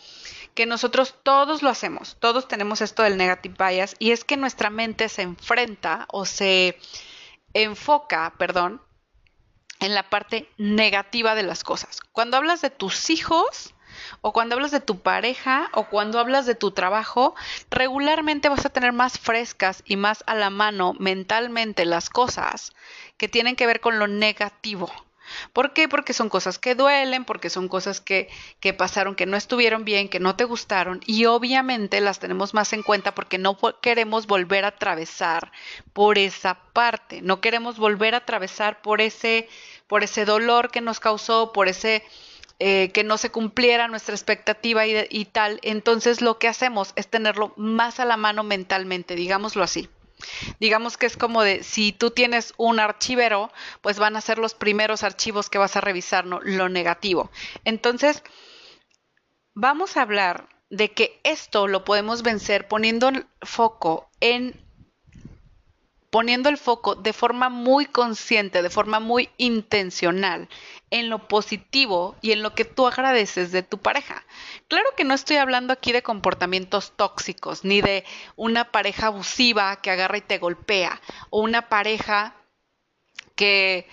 que 0.55 0.67
nosotros 0.67 1.15
todos 1.23 1.63
lo 1.63 1.71
hacemos, 1.71 2.17
todos 2.21 2.49
tenemos 2.49 2.83
esto 2.83 3.03
del 3.03 3.17
negative 3.17 3.55
bias, 3.59 3.97
y 3.99 4.11
es 4.11 4.25
que 4.25 4.37
nuestra 4.37 4.69
mente 4.69 5.09
se 5.09 5.23
enfrenta 5.23 6.07
o 6.09 6.27
se 6.27 6.79
enfoca, 7.55 8.35
perdón, 8.37 8.83
en 9.81 9.95
la 9.95 10.11
parte 10.11 10.49
negativa 10.59 11.35
de 11.35 11.43
las 11.43 11.65
cosas. 11.65 12.01
Cuando 12.13 12.37
hablas 12.37 12.61
de 12.61 12.69
tus 12.69 13.09
hijos, 13.09 13.75
o 14.21 14.33
cuando 14.33 14.55
hablas 14.55 14.71
de 14.71 14.81
tu 14.81 15.01
pareja 15.01 15.71
o 15.73 15.85
cuando 15.85 16.19
hablas 16.19 16.47
de 16.47 16.55
tu 16.55 16.71
trabajo, 16.71 17.35
regularmente 17.71 18.49
vas 18.49 18.67
a 18.67 18.71
tener 18.71 18.93
más 18.93 19.19
frescas 19.19 19.83
y 19.85 19.97
más 19.97 20.25
a 20.27 20.35
la 20.35 20.51
mano 20.51 20.95
mentalmente 20.99 21.85
las 21.85 22.11
cosas 22.11 22.73
que 23.17 23.29
tienen 23.29 23.57
que 23.57 23.67
ver 23.67 23.81
con 23.81 23.99
lo 23.99 24.07
negativo. 24.07 24.91
¿Por 25.53 25.73
qué? 25.73 25.89
Porque 25.89 26.13
son 26.13 26.29
cosas 26.29 26.59
que 26.59 26.75
duelen, 26.75 27.25
porque 27.25 27.51
son 27.51 27.69
cosas 27.69 28.01
que, 28.01 28.29
que, 28.61 28.75
pasaron, 28.75 29.15
que 29.15 29.27
no 29.27 29.37
estuvieron 29.37 29.85
bien, 29.85 30.09
que 30.09 30.21
no 30.21 30.37
te 30.37 30.45
gustaron 30.45 31.01
y 31.07 31.27
obviamente 31.27 32.01
las 32.01 32.19
tenemos 32.19 32.55
más 32.55 32.73
en 32.73 32.83
cuenta 32.83 33.15
porque 33.15 33.39
no 33.39 33.57
queremos 33.81 34.27
volver 34.27 34.65
a 34.65 34.69
atravesar 34.69 35.53
por 35.93 36.19
esa 36.19 36.55
parte, 36.73 37.23
no 37.23 37.41
queremos 37.41 37.79
volver 37.79 38.15
a 38.15 38.19
atravesar 38.19 38.83
por 38.83 39.01
ese, 39.01 39.49
por 39.87 40.03
ese 40.03 40.25
dolor 40.25 40.71
que 40.71 40.81
nos 40.81 41.01
causó, 41.01 41.53
por 41.53 41.69
ese 41.69 42.05
eh, 42.61 42.91
que 42.93 43.05
no 43.05 43.17
se 43.17 43.31
cumpliera 43.31 43.89
nuestra 43.89 44.15
expectativa 44.15 44.87
y, 44.87 45.07
y 45.09 45.25
tal. 45.25 45.59
Entonces 45.63 46.21
lo 46.21 46.39
que 46.39 46.47
hacemos 46.47 46.93
es 46.95 47.09
tenerlo 47.09 47.55
más 47.57 48.01
a 48.01 48.05
la 48.05 48.17
mano 48.17 48.45
mentalmente, 48.45 49.17
digámoslo 49.17 49.65
así. 49.65 49.89
Digamos 50.59 50.99
que 50.99 51.07
es 51.07 51.17
como 51.17 51.43
de, 51.43 51.63
si 51.63 51.93
tú 51.93 52.11
tienes 52.11 52.53
un 52.59 52.79
archivero, 52.79 53.51
pues 53.81 53.99
van 53.99 54.15
a 54.15 54.21
ser 54.21 54.39
los 54.39 54.55
primeros 54.55 55.03
archivos 55.03 55.49
que 55.49 55.57
vas 55.57 55.77
a 55.77 55.81
revisar, 55.81 56.27
¿no? 56.27 56.41
Lo 56.43 56.69
negativo. 56.69 57.31
Entonces, 57.65 58.23
vamos 59.55 59.97
a 59.97 60.03
hablar 60.03 60.49
de 60.69 60.93
que 60.93 61.19
esto 61.25 61.67
lo 61.67 61.85
podemos 61.85 62.23
vencer 62.23 62.69
poniendo 62.69 63.09
el 63.09 63.27
foco 63.43 64.09
en 64.21 64.61
poniendo 66.11 66.49
el 66.49 66.59
foco 66.59 66.97
de 66.97 67.13
forma 67.13 67.49
muy 67.49 67.87
consciente, 67.87 68.63
de 68.63 68.71
forma 68.71 69.01
muy 69.01 69.31
intencional 69.39 70.49
en 70.91 71.09
lo 71.09 71.29
positivo 71.29 72.17
y 72.21 72.33
en 72.33 72.43
lo 72.43 72.55
que 72.55 72.65
tú 72.65 72.87
agradeces 72.87 73.53
de 73.53 73.63
tu 73.63 73.79
pareja. 73.79 74.25
Claro 74.67 74.89
que 74.97 75.05
no 75.05 75.15
estoy 75.15 75.37
hablando 75.37 75.73
aquí 75.73 75.93
de 75.93 76.03
comportamientos 76.03 76.93
tóxicos, 76.97 77.65
ni 77.65 77.81
de 77.81 78.05
una 78.35 78.73
pareja 78.73 79.07
abusiva 79.07 79.81
que 79.81 79.91
agarra 79.91 80.19
y 80.19 80.23
te 80.23 80.39
golpea, 80.39 81.01
o 81.31 81.41
una 81.41 81.69
pareja 81.69 82.35
que 83.37 83.89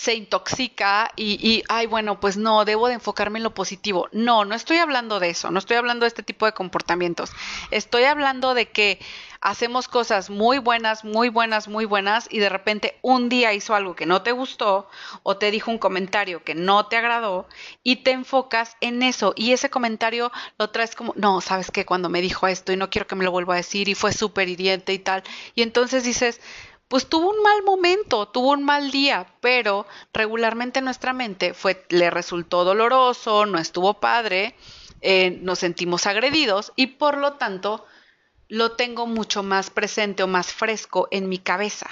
se 0.00 0.14
intoxica 0.14 1.10
y, 1.14 1.32
y, 1.46 1.62
ay, 1.68 1.86
bueno, 1.86 2.20
pues 2.20 2.38
no, 2.38 2.64
debo 2.64 2.88
de 2.88 2.94
enfocarme 2.94 3.38
en 3.38 3.42
lo 3.42 3.52
positivo. 3.52 4.08
No, 4.12 4.46
no 4.46 4.54
estoy 4.54 4.78
hablando 4.78 5.20
de 5.20 5.28
eso, 5.28 5.50
no 5.50 5.58
estoy 5.58 5.76
hablando 5.76 6.04
de 6.04 6.08
este 6.08 6.22
tipo 6.22 6.46
de 6.46 6.54
comportamientos. 6.54 7.32
Estoy 7.70 8.04
hablando 8.04 8.54
de 8.54 8.70
que 8.70 8.98
hacemos 9.42 9.88
cosas 9.88 10.30
muy 10.30 10.58
buenas, 10.58 11.04
muy 11.04 11.28
buenas, 11.28 11.68
muy 11.68 11.84
buenas 11.84 12.28
y 12.30 12.38
de 12.38 12.48
repente 12.48 12.98
un 13.02 13.28
día 13.28 13.52
hizo 13.52 13.74
algo 13.74 13.94
que 13.94 14.06
no 14.06 14.22
te 14.22 14.32
gustó 14.32 14.88
o 15.22 15.36
te 15.36 15.50
dijo 15.50 15.70
un 15.70 15.78
comentario 15.78 16.44
que 16.44 16.54
no 16.54 16.86
te 16.86 16.96
agradó 16.96 17.46
y 17.82 17.96
te 17.96 18.12
enfocas 18.12 18.78
en 18.80 19.02
eso 19.02 19.34
y 19.36 19.52
ese 19.52 19.68
comentario 19.68 20.32
lo 20.58 20.70
traes 20.70 20.94
como, 20.94 21.12
no, 21.14 21.42
sabes 21.42 21.70
que 21.70 21.84
cuando 21.84 22.08
me 22.08 22.22
dijo 22.22 22.46
esto 22.46 22.72
y 22.72 22.76
no 22.76 22.88
quiero 22.88 23.06
que 23.06 23.16
me 23.16 23.24
lo 23.24 23.32
vuelva 23.32 23.52
a 23.52 23.58
decir 23.58 23.90
y 23.90 23.94
fue 23.94 24.14
súper 24.14 24.48
hiriente 24.48 24.94
y 24.94 24.98
tal. 24.98 25.22
Y 25.54 25.60
entonces 25.60 26.04
dices, 26.04 26.40
pues 26.90 27.06
tuvo 27.06 27.30
un 27.30 27.40
mal 27.40 27.62
momento, 27.62 28.26
tuvo 28.26 28.50
un 28.50 28.64
mal 28.64 28.90
día, 28.90 29.24
pero 29.40 29.86
regularmente 30.12 30.82
nuestra 30.82 31.12
mente 31.12 31.54
fue, 31.54 31.86
le 31.88 32.10
resultó 32.10 32.64
doloroso, 32.64 33.46
no 33.46 33.60
estuvo 33.60 34.00
padre, 34.00 34.56
eh, 35.00 35.38
nos 35.40 35.60
sentimos 35.60 36.08
agredidos 36.08 36.72
y 36.74 36.88
por 36.88 37.16
lo 37.16 37.34
tanto 37.34 37.86
lo 38.48 38.72
tengo 38.72 39.06
mucho 39.06 39.44
más 39.44 39.70
presente 39.70 40.24
o 40.24 40.26
más 40.26 40.52
fresco 40.52 41.06
en 41.12 41.28
mi 41.28 41.38
cabeza. 41.38 41.88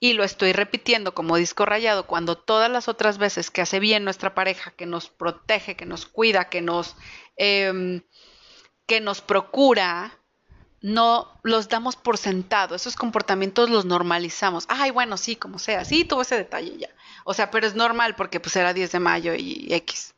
Y 0.00 0.14
lo 0.14 0.24
estoy 0.24 0.54
repitiendo 0.54 1.12
como 1.12 1.36
disco 1.36 1.66
rayado 1.66 2.06
cuando 2.06 2.38
todas 2.38 2.70
las 2.70 2.88
otras 2.88 3.18
veces 3.18 3.50
que 3.50 3.60
hace 3.60 3.80
bien 3.80 4.02
nuestra 4.02 4.34
pareja, 4.34 4.70
que 4.70 4.86
nos 4.86 5.10
protege, 5.10 5.76
que 5.76 5.84
nos 5.84 6.06
cuida, 6.06 6.48
que 6.48 6.62
nos, 6.62 6.96
eh, 7.36 8.00
que 8.86 9.00
nos 9.02 9.20
procura, 9.20 10.18
no 10.80 11.40
los 11.42 11.68
damos 11.68 11.96
por 11.96 12.18
sentado, 12.18 12.74
esos 12.74 12.96
comportamientos 12.96 13.70
los 13.70 13.84
normalizamos. 13.84 14.64
Ay, 14.68 14.90
bueno, 14.90 15.16
sí, 15.16 15.36
como 15.36 15.58
sea, 15.58 15.84
sí, 15.84 16.04
tuvo 16.04 16.22
ese 16.22 16.36
detalle 16.36 16.76
ya. 16.78 16.88
O 17.24 17.34
sea, 17.34 17.50
pero 17.50 17.66
es 17.66 17.74
normal 17.74 18.14
porque 18.16 18.40
pues 18.40 18.56
era 18.56 18.72
10 18.72 18.92
de 18.92 19.00
mayo 19.00 19.34
y 19.34 19.68
X. 19.72 20.14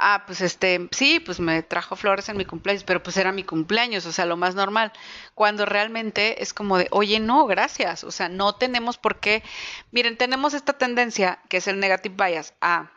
Ah, 0.00 0.22
pues 0.26 0.40
este, 0.40 0.88
sí, 0.92 1.18
pues 1.18 1.40
me 1.40 1.62
trajo 1.62 1.96
flores 1.96 2.28
en 2.28 2.36
mi 2.36 2.44
cumpleaños, 2.44 2.84
pero 2.84 3.02
pues 3.02 3.16
era 3.16 3.32
mi 3.32 3.42
cumpleaños, 3.42 4.06
o 4.06 4.12
sea, 4.12 4.26
lo 4.26 4.36
más 4.36 4.54
normal. 4.54 4.92
Cuando 5.34 5.66
realmente 5.66 6.40
es 6.42 6.54
como 6.54 6.78
de, 6.78 6.86
oye, 6.92 7.18
no, 7.18 7.46
gracias, 7.46 8.04
o 8.04 8.12
sea, 8.12 8.28
no 8.28 8.54
tenemos 8.54 8.96
por 8.96 9.18
qué. 9.18 9.42
Miren, 9.90 10.16
tenemos 10.16 10.54
esta 10.54 10.78
tendencia, 10.78 11.40
que 11.48 11.56
es 11.56 11.66
el 11.66 11.80
negative 11.80 12.14
bias, 12.16 12.54
a 12.60 12.92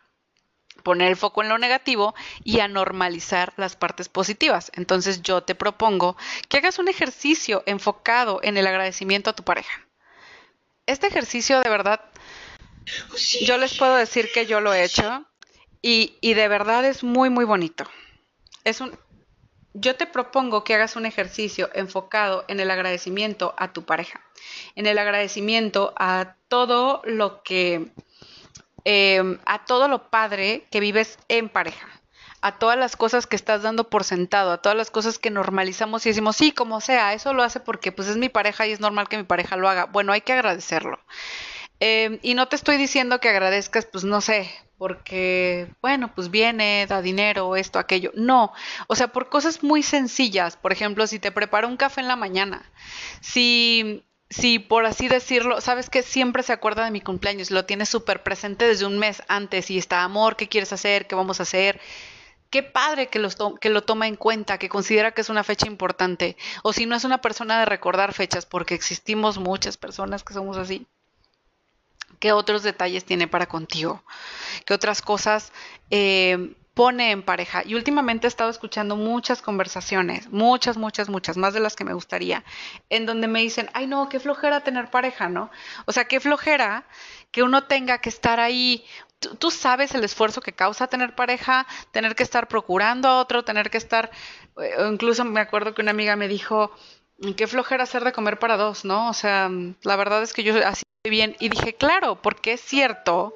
poner 0.81 1.09
el 1.09 1.15
foco 1.15 1.41
en 1.41 1.50
lo 1.50 1.57
negativo 1.57 2.13
y 2.43 2.59
a 2.59 2.67
normalizar 2.67 3.53
las 3.57 3.75
partes 3.75 4.09
positivas. 4.09 4.71
Entonces 4.75 5.21
yo 5.21 5.43
te 5.43 5.55
propongo 5.55 6.17
que 6.50 6.57
hagas 6.57 6.79
un 6.79 6.88
ejercicio 6.88 7.63
enfocado 7.65 8.39
en 8.43 8.57
el 8.57 8.67
agradecimiento 8.67 9.29
a 9.29 9.33
tu 9.33 9.43
pareja. 9.43 9.88
Este 10.85 11.07
ejercicio 11.07 11.61
de 11.61 11.69
verdad, 11.69 12.01
yo 13.41 13.57
les 13.57 13.77
puedo 13.77 13.95
decir 13.95 14.29
que 14.33 14.45
yo 14.45 14.61
lo 14.61 14.73
he 14.73 14.83
hecho 14.83 15.25
y, 15.81 16.17
y 16.21 16.33
de 16.33 16.47
verdad 16.47 16.85
es 16.85 17.03
muy, 17.03 17.29
muy 17.29 17.45
bonito. 17.45 17.85
Es 18.63 18.81
un, 18.81 18.97
yo 19.73 19.95
te 19.95 20.05
propongo 20.05 20.63
que 20.63 20.75
hagas 20.75 20.95
un 20.95 21.05
ejercicio 21.05 21.69
enfocado 21.73 22.43
en 22.47 22.59
el 22.59 22.71
agradecimiento 22.71 23.55
a 23.57 23.71
tu 23.71 23.83
pareja, 23.83 24.21
en 24.75 24.85
el 24.85 24.97
agradecimiento 24.97 25.93
a 25.97 26.35
todo 26.50 27.01
lo 27.05 27.41
que 27.43 27.91
Em, 28.83 29.38
a 29.45 29.65
todo 29.65 29.88
lo 29.88 30.09
padre 30.09 30.65
que 30.71 30.79
vives 30.79 31.19
en 31.27 31.50
pareja, 31.50 31.88
a 32.41 32.57
todas 32.57 32.77
las 32.77 32.95
cosas 32.95 33.27
que 33.27 33.35
estás 33.35 33.61
dando 33.61 33.89
por 33.89 34.03
sentado, 34.03 34.51
a 34.51 34.61
todas 34.61 34.77
las 34.77 34.89
cosas 34.89 35.19
que 35.19 35.29
normalizamos 35.29 36.05
y 36.05 36.09
decimos, 36.09 36.35
sí, 36.35 36.51
como 36.51 36.81
sea, 36.81 37.13
eso 37.13 37.33
lo 37.33 37.43
hace 37.43 37.59
porque 37.59 37.91
pues 37.91 38.07
es 38.07 38.17
mi 38.17 38.29
pareja 38.29 38.65
y 38.65 38.71
es 38.71 38.79
normal 38.79 39.07
que 39.07 39.17
mi 39.17 39.23
pareja 39.23 39.55
lo 39.55 39.69
haga. 39.69 39.85
Bueno, 39.85 40.13
hay 40.13 40.21
que 40.21 40.33
agradecerlo. 40.33 41.00
Em, 41.79 42.19
y 42.21 42.35
no 42.35 42.47
te 42.47 42.55
estoy 42.55 42.77
diciendo 42.77 43.19
que 43.19 43.29
agradezcas, 43.29 43.85
pues 43.85 44.03
no 44.03 44.21
sé, 44.21 44.51
porque, 44.77 45.67
bueno, 45.81 46.11
pues 46.13 46.31
viene, 46.31 46.85
da 46.88 47.01
dinero, 47.01 47.55
esto, 47.55 47.79
aquello. 47.79 48.11
No, 48.15 48.53
o 48.88 48.95
sea, 48.95 49.09
por 49.09 49.29
cosas 49.29 49.63
muy 49.63 49.83
sencillas. 49.83 50.57
Por 50.57 50.71
ejemplo, 50.71 51.05
si 51.07 51.19
te 51.19 51.31
preparo 51.31 51.67
un 51.67 51.77
café 51.77 52.01
en 52.01 52.07
la 52.07 52.15
mañana, 52.15 52.63
si 53.21 54.03
si 54.31 54.59
por 54.59 54.85
así 54.85 55.09
decirlo, 55.09 55.59
sabes 55.59 55.89
que 55.89 56.03
siempre 56.03 56.41
se 56.41 56.53
acuerda 56.53 56.85
de 56.85 56.91
mi 56.91 57.01
cumpleaños, 57.01 57.51
lo 57.51 57.65
tiene 57.65 57.85
súper 57.85 58.23
presente 58.23 58.65
desde 58.65 58.85
un 58.85 58.97
mes 58.97 59.21
antes 59.27 59.69
y 59.69 59.77
está 59.77 60.03
amor, 60.03 60.38
¿qué 60.38 60.47
quieres 60.47 60.71
hacer? 60.71 61.05
¿Qué 61.05 61.15
vamos 61.15 61.41
a 61.41 61.43
hacer? 61.43 61.81
Qué 62.50 62.63
padre 62.63 63.07
que, 63.07 63.25
que 63.59 63.69
lo 63.69 63.83
toma 63.83 64.07
en 64.07 64.15
cuenta, 64.15 64.57
que 64.57 64.69
considera 64.69 65.11
que 65.11 65.21
es 65.21 65.29
una 65.29 65.43
fecha 65.43 65.67
importante. 65.67 66.38
O 66.63 66.71
si 66.71 66.85
no 66.85 66.95
es 66.95 67.03
una 67.03 67.19
persona 67.19 67.59
de 67.59 67.65
recordar 67.65 68.13
fechas, 68.13 68.45
porque 68.45 68.73
existimos 68.73 69.38
muchas 69.38 69.75
personas 69.75 70.23
que 70.23 70.33
somos 70.33 70.57
así. 70.57 70.88
¿Qué 72.19 72.31
otros 72.31 72.63
detalles 72.63 73.03
tiene 73.03 73.27
para 73.27 73.47
contigo? 73.47 74.03
¿Qué 74.65 74.73
otras 74.73 75.01
cosas 75.01 75.51
eh, 75.89 76.53
pone 76.81 77.11
en 77.11 77.21
pareja. 77.21 77.61
Y 77.63 77.75
últimamente 77.75 78.25
he 78.25 78.27
estado 78.27 78.50
escuchando 78.50 78.95
muchas 78.95 79.43
conversaciones, 79.43 80.31
muchas, 80.31 80.77
muchas, 80.77 81.09
muchas, 81.09 81.38
más 81.38 81.53
de 81.53 81.59
las 81.59 81.75
que 81.75 81.83
me 81.83 81.93
gustaría, 81.93 82.43
en 82.89 83.05
donde 83.05 83.27
me 83.27 83.39
dicen, 83.39 83.69
ay 83.75 83.85
no, 83.85 84.09
qué 84.09 84.19
flojera 84.19 84.61
tener 84.61 84.89
pareja, 84.89 85.29
¿no? 85.29 85.51
O 85.85 85.91
sea, 85.91 86.05
qué 86.05 86.19
flojera 86.19 86.88
que 87.29 87.43
uno 87.43 87.65
tenga 87.65 88.00
que 88.00 88.09
estar 88.09 88.39
ahí. 88.39 88.83
Tú, 89.19 89.51
sabes 89.51 89.93
el 89.93 90.03
esfuerzo 90.03 90.41
que 90.41 90.53
causa 90.53 90.88
tener 90.88 91.13
pareja, 91.13 91.67
tener 91.91 92.15
que 92.15 92.23
estar 92.23 92.47
procurando 92.47 93.07
a 93.07 93.19
otro, 93.19 93.45
tener 93.45 93.69
que 93.69 93.77
estar, 93.77 94.09
eh, 94.59 94.73
incluso 94.91 95.23
me 95.23 95.39
acuerdo 95.39 95.75
que 95.75 95.83
una 95.83 95.91
amiga 95.91 96.15
me 96.15 96.27
dijo, 96.27 96.71
qué 97.38 97.45
flojera 97.45 97.83
hacer 97.83 98.03
de 98.03 98.11
comer 98.11 98.39
para 98.39 98.57
dos, 98.57 98.85
¿no? 98.85 99.07
O 99.07 99.13
sea, 99.13 99.51
la 99.83 99.95
verdad 99.97 100.23
es 100.23 100.33
que 100.33 100.41
yo 100.41 100.55
así 100.65 100.81
bien 101.10 101.36
y 101.39 101.50
dije, 101.50 101.74
claro, 101.74 102.22
porque 102.22 102.53
es 102.53 102.62
cierto, 102.62 103.34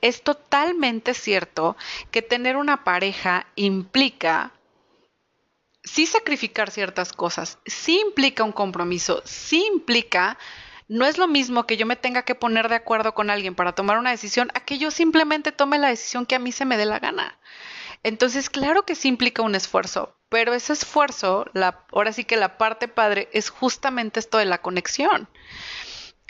es 0.00 0.22
totalmente 0.22 1.12
cierto 1.12 1.76
que 2.10 2.22
tener 2.22 2.56
una 2.56 2.84
pareja 2.84 3.46
implica 3.54 4.52
sí 5.84 6.06
sacrificar 6.06 6.70
ciertas 6.70 7.12
cosas, 7.12 7.58
sí 7.66 8.00
implica 8.00 8.44
un 8.44 8.52
compromiso, 8.52 9.20
sí 9.26 9.66
implica, 9.66 10.38
no 10.88 11.04
es 11.04 11.18
lo 11.18 11.28
mismo 11.28 11.66
que 11.66 11.76
yo 11.76 11.86
me 11.86 11.96
tenga 11.96 12.22
que 12.22 12.34
poner 12.34 12.68
de 12.68 12.76
acuerdo 12.76 13.14
con 13.14 13.30
alguien 13.30 13.54
para 13.54 13.74
tomar 13.74 13.98
una 13.98 14.10
decisión 14.10 14.50
a 14.54 14.60
que 14.60 14.78
yo 14.78 14.90
simplemente 14.90 15.52
tome 15.52 15.78
la 15.78 15.88
decisión 15.88 16.24
que 16.24 16.36
a 16.36 16.38
mí 16.38 16.52
se 16.52 16.64
me 16.64 16.76
dé 16.76 16.86
la 16.86 16.98
gana. 16.98 17.38
Entonces, 18.04 18.48
claro 18.48 18.84
que 18.84 18.94
sí 18.94 19.08
implica 19.08 19.42
un 19.42 19.54
esfuerzo, 19.54 20.16
pero 20.28 20.54
ese 20.54 20.72
esfuerzo, 20.72 21.46
la, 21.52 21.84
ahora 21.92 22.12
sí 22.12 22.24
que 22.24 22.36
la 22.36 22.58
parte 22.58 22.88
padre 22.88 23.28
es 23.32 23.50
justamente 23.50 24.18
esto 24.18 24.38
de 24.38 24.46
la 24.46 24.62
conexión 24.62 25.28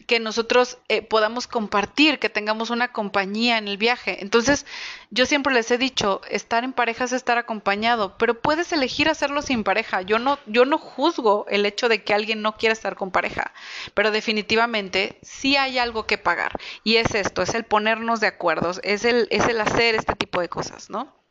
que 0.06 0.20
nosotros 0.20 0.78
eh, 0.88 1.02
podamos 1.02 1.46
compartir, 1.46 2.18
que 2.18 2.28
tengamos 2.28 2.70
una 2.70 2.92
compañía 2.92 3.58
en 3.58 3.68
el 3.68 3.76
viaje. 3.76 4.18
Entonces, 4.20 4.66
yo 5.10 5.26
siempre 5.26 5.54
les 5.54 5.70
he 5.70 5.78
dicho, 5.78 6.20
estar 6.30 6.64
en 6.64 6.72
pareja 6.72 7.04
es 7.04 7.12
estar 7.12 7.38
acompañado, 7.38 8.16
pero 8.18 8.40
puedes 8.40 8.72
elegir 8.72 9.08
hacerlo 9.08 9.42
sin 9.42 9.64
pareja. 9.64 10.02
Yo 10.02 10.18
no, 10.18 10.38
yo 10.46 10.64
no 10.64 10.78
juzgo 10.78 11.46
el 11.48 11.66
hecho 11.66 11.88
de 11.88 12.02
que 12.02 12.14
alguien 12.14 12.42
no 12.42 12.56
quiera 12.56 12.72
estar 12.72 12.96
con 12.96 13.10
pareja, 13.10 13.52
pero 13.94 14.10
definitivamente 14.10 15.18
sí 15.22 15.56
hay 15.56 15.78
algo 15.78 16.06
que 16.06 16.18
pagar. 16.18 16.58
Y 16.84 16.96
es 16.96 17.14
esto, 17.14 17.42
es 17.42 17.54
el 17.54 17.64
ponernos 17.64 18.20
de 18.20 18.26
acuerdo, 18.26 18.72
es 18.82 19.04
el, 19.04 19.28
es 19.30 19.46
el 19.48 19.60
hacer 19.60 19.94
este 19.94 20.14
tipo 20.14 20.40
de 20.40 20.48
cosas, 20.48 20.90
¿no? 20.90 21.21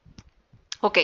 Ok, 0.83 0.97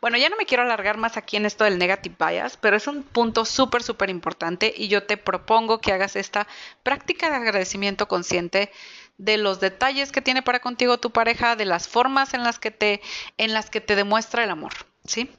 bueno, 0.00 0.16
ya 0.16 0.30
no 0.30 0.36
me 0.36 0.46
quiero 0.46 0.62
alargar 0.62 0.96
más 0.96 1.18
aquí 1.18 1.36
en 1.36 1.44
esto 1.44 1.64
del 1.64 1.78
negative 1.78 2.16
bias, 2.18 2.56
pero 2.56 2.76
es 2.76 2.86
un 2.86 3.02
punto 3.02 3.44
súper, 3.44 3.82
súper 3.82 4.08
importante 4.08 4.72
y 4.74 4.88
yo 4.88 5.04
te 5.04 5.18
propongo 5.18 5.82
que 5.82 5.92
hagas 5.92 6.16
esta 6.16 6.46
práctica 6.82 7.28
de 7.28 7.36
agradecimiento 7.36 8.08
consciente 8.08 8.72
de 9.18 9.36
los 9.36 9.60
detalles 9.60 10.12
que 10.12 10.22
tiene 10.22 10.42
para 10.42 10.60
contigo 10.60 10.98
tu 10.98 11.10
pareja, 11.10 11.56
de 11.56 11.66
las 11.66 11.88
formas 11.88 12.32
en 12.32 12.42
las 12.42 12.58
que 12.58 12.70
te, 12.70 13.02
en 13.36 13.52
las 13.52 13.68
que 13.68 13.82
te 13.82 13.96
demuestra 13.96 14.44
el 14.44 14.50
amor, 14.50 14.72
¿sí? 15.04 15.30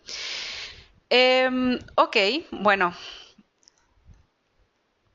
Em, 1.10 1.80
ok, 1.96 2.18
bueno, 2.52 2.94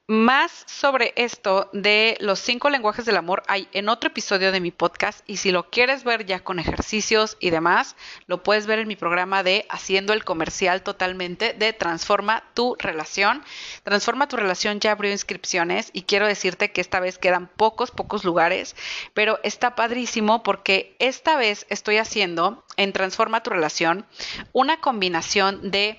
más 0.06 0.64
sobre 0.66 1.14
esto 1.16 1.70
de 1.73 2.18
los 2.20 2.38
cinco 2.38 2.68
lenguajes 2.68 3.06
del 3.06 3.16
amor 3.16 3.42
hay 3.46 3.68
en 3.73 3.88
otro 3.88 4.08
episodio 4.08 4.52
de 4.52 4.61
mi 4.61 4.70
podcast 4.70 5.20
y 5.26 5.38
si 5.38 5.50
lo 5.50 5.70
quieres 5.70 6.04
ver 6.04 6.26
ya 6.26 6.40
con 6.40 6.58
ejercicios 6.58 7.38
y 7.40 7.49
demás, 7.49 7.96
lo 8.26 8.42
puedes 8.42 8.66
ver 8.66 8.80
en 8.80 8.88
mi 8.88 8.96
programa 8.96 9.42
de 9.42 9.64
Haciendo 9.70 10.12
el 10.12 10.23
comercial 10.23 10.82
totalmente 10.82 11.54
de 11.54 11.73
Transforma 11.73 12.44
tu 12.52 12.76
relación. 12.78 13.42
Transforma 13.82 14.28
tu 14.28 14.37
relación 14.37 14.78
ya 14.78 14.92
abrió 14.92 15.11
inscripciones 15.11 15.88
y 15.94 16.02
quiero 16.02 16.26
decirte 16.26 16.70
que 16.70 16.82
esta 16.82 17.00
vez 17.00 17.16
quedan 17.16 17.46
pocos, 17.46 17.90
pocos 17.90 18.25
lugares, 18.25 18.76
pero 19.14 19.40
está 19.42 19.75
padrísimo 19.75 20.42
porque 20.42 20.96
esta 20.99 21.37
vez 21.37 21.64
estoy 21.70 21.96
haciendo 21.96 22.62
en 22.76 22.92
Transforma 22.92 23.42
tu 23.42 23.49
relación 23.49 24.04
una 24.52 24.82
combinación 24.82 25.70
de 25.70 25.99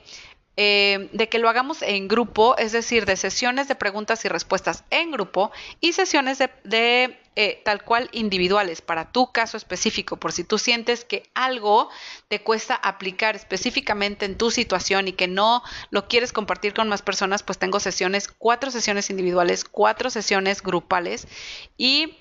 eh, 0.57 1.09
de 1.11 1.27
que 1.27 1.37
lo 1.37 1.49
hagamos 1.49 1.81
en 1.81 2.07
grupo, 2.07 2.55
es 2.57 2.71
decir, 2.71 3.05
de 3.05 3.17
sesiones 3.17 3.67
de 3.67 3.75
preguntas 3.75 4.23
y 4.23 4.29
respuestas 4.29 4.85
en 4.89 5.11
grupo 5.11 5.51
y 5.81 5.91
sesiones 5.91 6.39
de, 6.39 7.19
eh, 7.35 7.61
tal 7.65 7.83
cual 7.83 8.07
individuales. 8.13 8.81
Para 8.81 9.11
tu 9.11 9.33
caso 9.33 9.57
específico, 9.57 10.15
por 10.15 10.31
si 10.31 10.45
tú 10.45 10.57
sientes 10.57 11.03
que 11.03 11.23
algo 11.33 11.89
te 12.29 12.41
cuesta 12.41 12.75
aplicar 12.75 13.35
específicamente 13.35 14.25
en 14.25 14.37
tu 14.37 14.49
situación 14.49 15.09
y 15.09 15.11
que 15.11 15.27
no 15.27 15.61
lo 15.89 16.07
quieres 16.07 16.31
compartir 16.31 16.73
con 16.73 16.87
más 16.87 17.01
personas, 17.01 17.43
pues 17.43 17.57
tengo 17.57 17.81
sesiones, 17.81 18.29
cuatro 18.29 18.71
sesiones 18.71 19.09
individuales, 19.09 19.65
cuatro 19.65 20.09
sesiones 20.09 20.61
grupales 20.61 21.27
y 21.75 22.17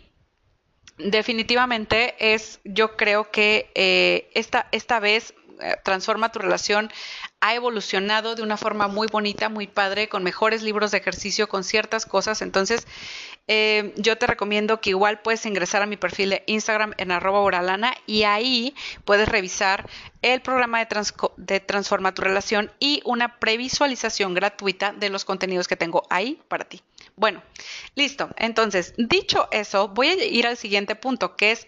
definitivamente 0.99 2.17
es, 2.19 2.59
yo 2.65 2.97
creo 2.97 3.31
que 3.31 3.71
eh, 3.77 4.29
esta, 4.35 4.67
esta 4.73 4.99
vez 4.99 5.35
transforma 5.85 6.33
tu 6.33 6.41
relación 6.41 6.91
ha 7.45 7.55
evolucionado 7.55 8.35
de 8.35 8.41
una 8.41 8.57
forma 8.57 8.89
muy 8.89 9.07
bonita, 9.07 9.51
muy 9.51 9.67
padre, 9.67 10.09
con 10.09 10.23
mejores 10.23 10.63
libros 10.63 10.93
de 10.93 10.97
ejercicio, 10.97 11.47
con 11.47 11.63
ciertas 11.63 12.07
cosas. 12.07 12.41
Entonces, 12.41 12.87
eh, 13.49 13.93
yo 13.99 14.17
te 14.17 14.27
recomiendo 14.27 14.81
que 14.81 14.89
igual 14.89 15.21
puedes 15.21 15.45
ingresar 15.45 15.83
a 15.83 15.87
mi 15.87 15.99
perfil 15.99 16.31
de 16.31 16.43
Instagram 16.47 16.95
en 16.97 17.13
arroba 17.13 17.41
oralana 17.41 17.95
y 18.07 18.23
ahí 18.23 18.75
puedes 19.05 19.29
revisar 19.29 19.91
el 20.23 20.41
programa 20.41 20.83
de, 20.83 20.87
de 21.37 21.61
Transforma 21.61 22.15
tu 22.15 22.23
Relación 22.23 22.73
y 22.79 23.03
una 23.05 23.39
previsualización 23.39 24.33
gratuita 24.33 24.95
de 24.95 25.11
los 25.11 25.27
contenidos 25.27 25.69
que 25.69 25.77
tengo 25.77 26.05
ahí 26.09 26.41
para 26.49 26.65
ti. 26.65 26.81
Bueno, 27.15 27.43
listo. 27.95 28.31
Entonces, 28.39 28.95
dicho 28.97 29.49
eso, 29.51 29.89
voy 29.89 30.09
a 30.09 30.25
ir 30.25 30.47
al 30.47 30.57
siguiente 30.57 30.97
punto, 30.97 31.37
que 31.37 31.53
es 31.53 31.67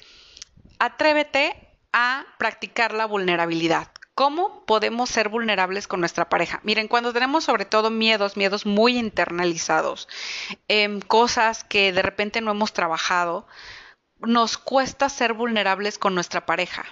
atrévete 0.79 1.55
a 1.93 2.25
practicar 2.39 2.95
la 2.95 3.05
vulnerabilidad. 3.05 3.91
¿Cómo 4.17 4.65
podemos 4.65 5.11
ser 5.11 5.29
vulnerables 5.29 5.87
con 5.87 6.01
nuestra 6.01 6.31
pareja? 6.31 6.61
Miren, 6.63 6.89
cuando 6.89 7.13
tenemos 7.13 7.45
sobre 7.45 7.67
todo 7.67 7.91
miedos, 7.91 8.39
miedos 8.39 8.65
muy 8.65 8.97
internalizados, 8.97 10.09
em, 10.69 11.03
cosas 11.03 11.65
que 11.65 11.93
de 11.93 12.01
repente 12.01 12.41
no 12.41 12.51
hemos 12.51 12.73
trabajado, 12.73 13.47
nos 14.21 14.57
cuesta 14.57 15.11
ser 15.11 15.35
vulnerables 15.35 15.99
con 15.99 16.15
nuestra 16.15 16.47
pareja. 16.47 16.87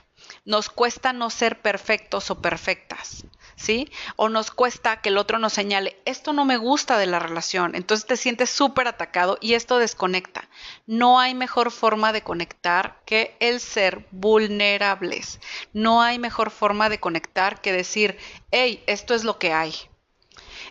Nos 0.45 0.69
cuesta 0.69 1.15
no 1.15 1.31
ser 1.31 1.63
perfectos 1.63 2.31
o 2.31 2.43
perfectas. 2.43 3.25
¿Sí? 3.57 3.91
O 4.17 4.29
nos 4.29 4.51
cuesta 4.51 5.01
que 5.01 5.09
el 5.09 5.19
otro 5.19 5.39
nos 5.39 5.53
señale, 5.53 6.01
esto 6.05 6.33
no 6.33 6.45
me 6.45 6.57
gusta 6.57 6.99
de 6.99 7.07
la 7.07 7.19
relación, 7.19 7.75
entonces 7.75 8.07
te 8.07 8.17
sientes 8.17 8.51
súper 8.51 8.89
atacado 8.89 9.39
y 9.41 9.55
esto 9.55 9.79
desconecta. 9.79 10.49
No 10.87 11.21
hay 11.21 11.35
mejor 11.35 11.71
forma 11.71 12.13
de 12.13 12.23
conectar 12.23 13.01
que 13.05 13.37
el 13.41 13.61
ser 13.61 14.07
vulnerables. 14.11 15.41
No 15.73 16.03
hay 16.03 16.19
mejor 16.19 16.51
forma 16.51 16.89
de 16.89 17.01
conectar 17.01 17.61
que 17.61 17.73
decir, 17.73 18.19
hey, 18.51 18.83
esto 18.87 19.15
es 19.15 19.25
lo 19.25 19.39
que 19.39 19.53
hay. 19.53 19.75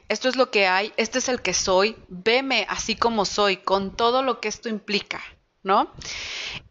Esto 0.09 0.29
es 0.29 0.35
lo 0.35 0.51
que 0.51 0.67
hay, 0.67 0.93
este 0.97 1.19
es 1.19 1.29
el 1.29 1.41
que 1.41 1.53
soy, 1.53 1.95
veme 2.07 2.65
así 2.69 2.95
como 2.95 3.25
soy, 3.25 3.57
con 3.57 3.95
todo 3.95 4.21
lo 4.21 4.39
que 4.39 4.49
esto 4.49 4.69
implica, 4.69 5.21
¿no? 5.63 5.91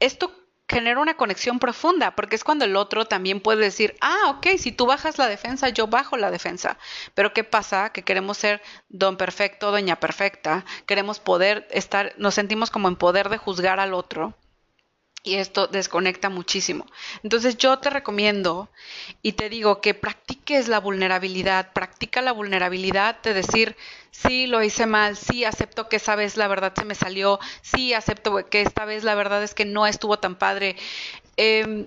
Esto 0.00 0.41
genera 0.72 1.00
una 1.00 1.14
conexión 1.14 1.58
profunda, 1.58 2.14
porque 2.16 2.36
es 2.36 2.44
cuando 2.44 2.64
el 2.64 2.76
otro 2.76 3.04
también 3.04 3.40
puede 3.40 3.60
decir, 3.60 3.94
ah, 4.00 4.30
ok, 4.30 4.58
si 4.58 4.72
tú 4.72 4.86
bajas 4.86 5.18
la 5.18 5.28
defensa, 5.28 5.68
yo 5.68 5.86
bajo 5.86 6.16
la 6.16 6.30
defensa. 6.30 6.78
Pero 7.14 7.32
¿qué 7.32 7.44
pasa? 7.44 7.90
Que 7.90 8.02
queremos 8.02 8.38
ser 8.38 8.62
don 8.88 9.16
perfecto, 9.16 9.70
doña 9.70 10.00
perfecta, 10.00 10.64
queremos 10.86 11.20
poder 11.20 11.68
estar, 11.70 12.14
nos 12.16 12.34
sentimos 12.34 12.70
como 12.70 12.88
en 12.88 12.96
poder 12.96 13.28
de 13.28 13.38
juzgar 13.38 13.80
al 13.80 13.94
otro 13.94 14.34
y 15.24 15.36
esto 15.36 15.68
desconecta 15.68 16.28
muchísimo. 16.28 16.86
Entonces 17.22 17.56
yo 17.56 17.78
te 17.78 17.90
recomiendo 17.90 18.68
y 19.22 19.32
te 19.32 19.48
digo 19.48 19.80
que 19.80 19.94
practiques 19.94 20.68
la 20.68 20.80
vulnerabilidad, 20.80 21.72
practica 21.72 22.22
la 22.22 22.32
vulnerabilidad 22.32 23.20
de 23.22 23.34
decir, 23.34 23.76
sí, 24.10 24.46
lo 24.46 24.62
hice 24.62 24.86
mal, 24.86 25.16
sí, 25.16 25.44
acepto 25.44 25.88
que 25.88 25.96
esa 25.96 26.16
vez 26.16 26.36
la 26.36 26.48
verdad 26.48 26.72
se 26.76 26.84
me 26.84 26.96
salió, 26.96 27.38
sí, 27.62 27.94
acepto 27.94 28.48
que 28.48 28.62
esta 28.62 28.84
vez 28.84 29.04
la 29.04 29.14
verdad 29.14 29.42
es 29.44 29.54
que 29.54 29.64
no 29.64 29.86
estuvo 29.86 30.18
tan 30.18 30.34
padre. 30.34 30.76
Em, 31.36 31.86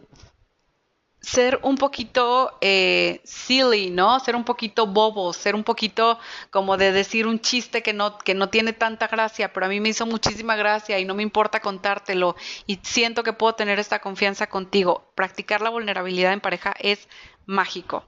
ser 1.26 1.60
un 1.64 1.76
poquito 1.76 2.56
eh, 2.62 3.20
silly, 3.24 3.90
¿no? 3.90 4.20
Ser 4.20 4.36
un 4.36 4.44
poquito 4.44 4.86
bobo, 4.86 5.34
ser 5.34 5.56
un 5.56 5.64
poquito 5.64 6.20
como 6.52 6.78
de 6.78 6.92
decir 6.92 7.26
un 7.26 7.40
chiste 7.40 7.82
que 7.82 7.94
no, 7.94 8.20
que 8.20 8.36
no 8.36 8.50
tiene 8.50 8.74
tanta 8.74 9.08
gracia, 9.08 9.52
pero 9.52 9.66
a 9.66 9.70
mí 9.70 9.80
me 9.80 9.90
hizo 9.90 10.06
muchísima 10.06 10.56
gracia 10.56 11.00
y 11.00 11.06
no 11.06 11.16
me 11.16 11.24
importa 11.24 11.62
contártelo 11.62 12.36
y 12.68 12.80
siento 12.84 13.24
que 13.24 13.34
puedo 13.34 13.56
tener 13.56 13.80
esta 13.80 14.00
confianza 14.00 14.48
contigo. 14.48 15.12
Practicar 15.16 15.62
la 15.62 15.72
vulnerabilidad 15.72 16.32
en 16.32 16.42
pareja 16.42 16.76
es 16.80 17.08
mágico. 17.48 18.06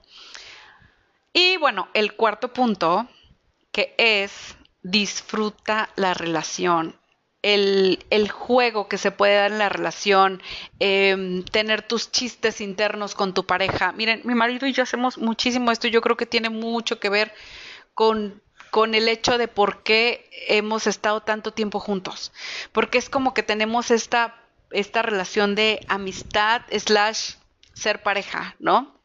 Y 1.34 1.58
bueno, 1.58 1.88
el 1.96 2.14
cuarto 2.14 2.54
punto, 2.54 3.08
que 3.72 3.96
es 3.98 4.56
disfruta 4.84 5.90
la 5.96 6.14
relación 6.14 6.96
el, 7.54 8.30
juego 8.30 8.88
que 8.88 8.98
se 8.98 9.12
puede 9.12 9.36
dar 9.36 9.52
en 9.52 9.60
la 9.60 9.70
relación, 9.70 10.42
em, 10.80 11.44
tener 11.44 11.82
tus 11.82 12.12
chistes 12.12 12.62
internos 12.62 13.16
con 13.16 13.34
tu 13.34 13.46
pareja. 13.46 13.94
Miren, 13.94 14.22
mi 14.26 14.36
marido 14.36 14.68
y 14.68 14.74
yo 14.74 14.84
hacemos 14.84 15.18
muchísimo 15.18 15.72
esto, 15.72 15.88
yo 15.88 16.02
creo 16.02 16.18
que 16.18 16.26
tiene 16.26 16.50
mucho 16.50 17.00
que 17.00 17.10
ver 17.10 17.34
con, 17.94 18.42
con 18.70 18.96
el 18.96 19.08
hecho 19.08 19.38
de 19.38 19.48
por 19.48 19.84
qué 19.84 20.30
hemos 20.48 20.88
estado 20.88 21.22
tanto 21.22 21.54
tiempo 21.54 21.80
juntos, 21.80 22.34
porque 22.72 22.98
es 22.98 23.10
como 23.10 23.34
que 23.34 23.44
tenemos 23.44 23.92
esta, 23.92 24.36
esta 24.72 25.02
relación 25.02 25.56
de 25.56 25.80
amistad 25.88 26.62
slash 26.72 27.36
ser 27.74 28.02
pareja, 28.04 28.56
¿no? 28.60 28.97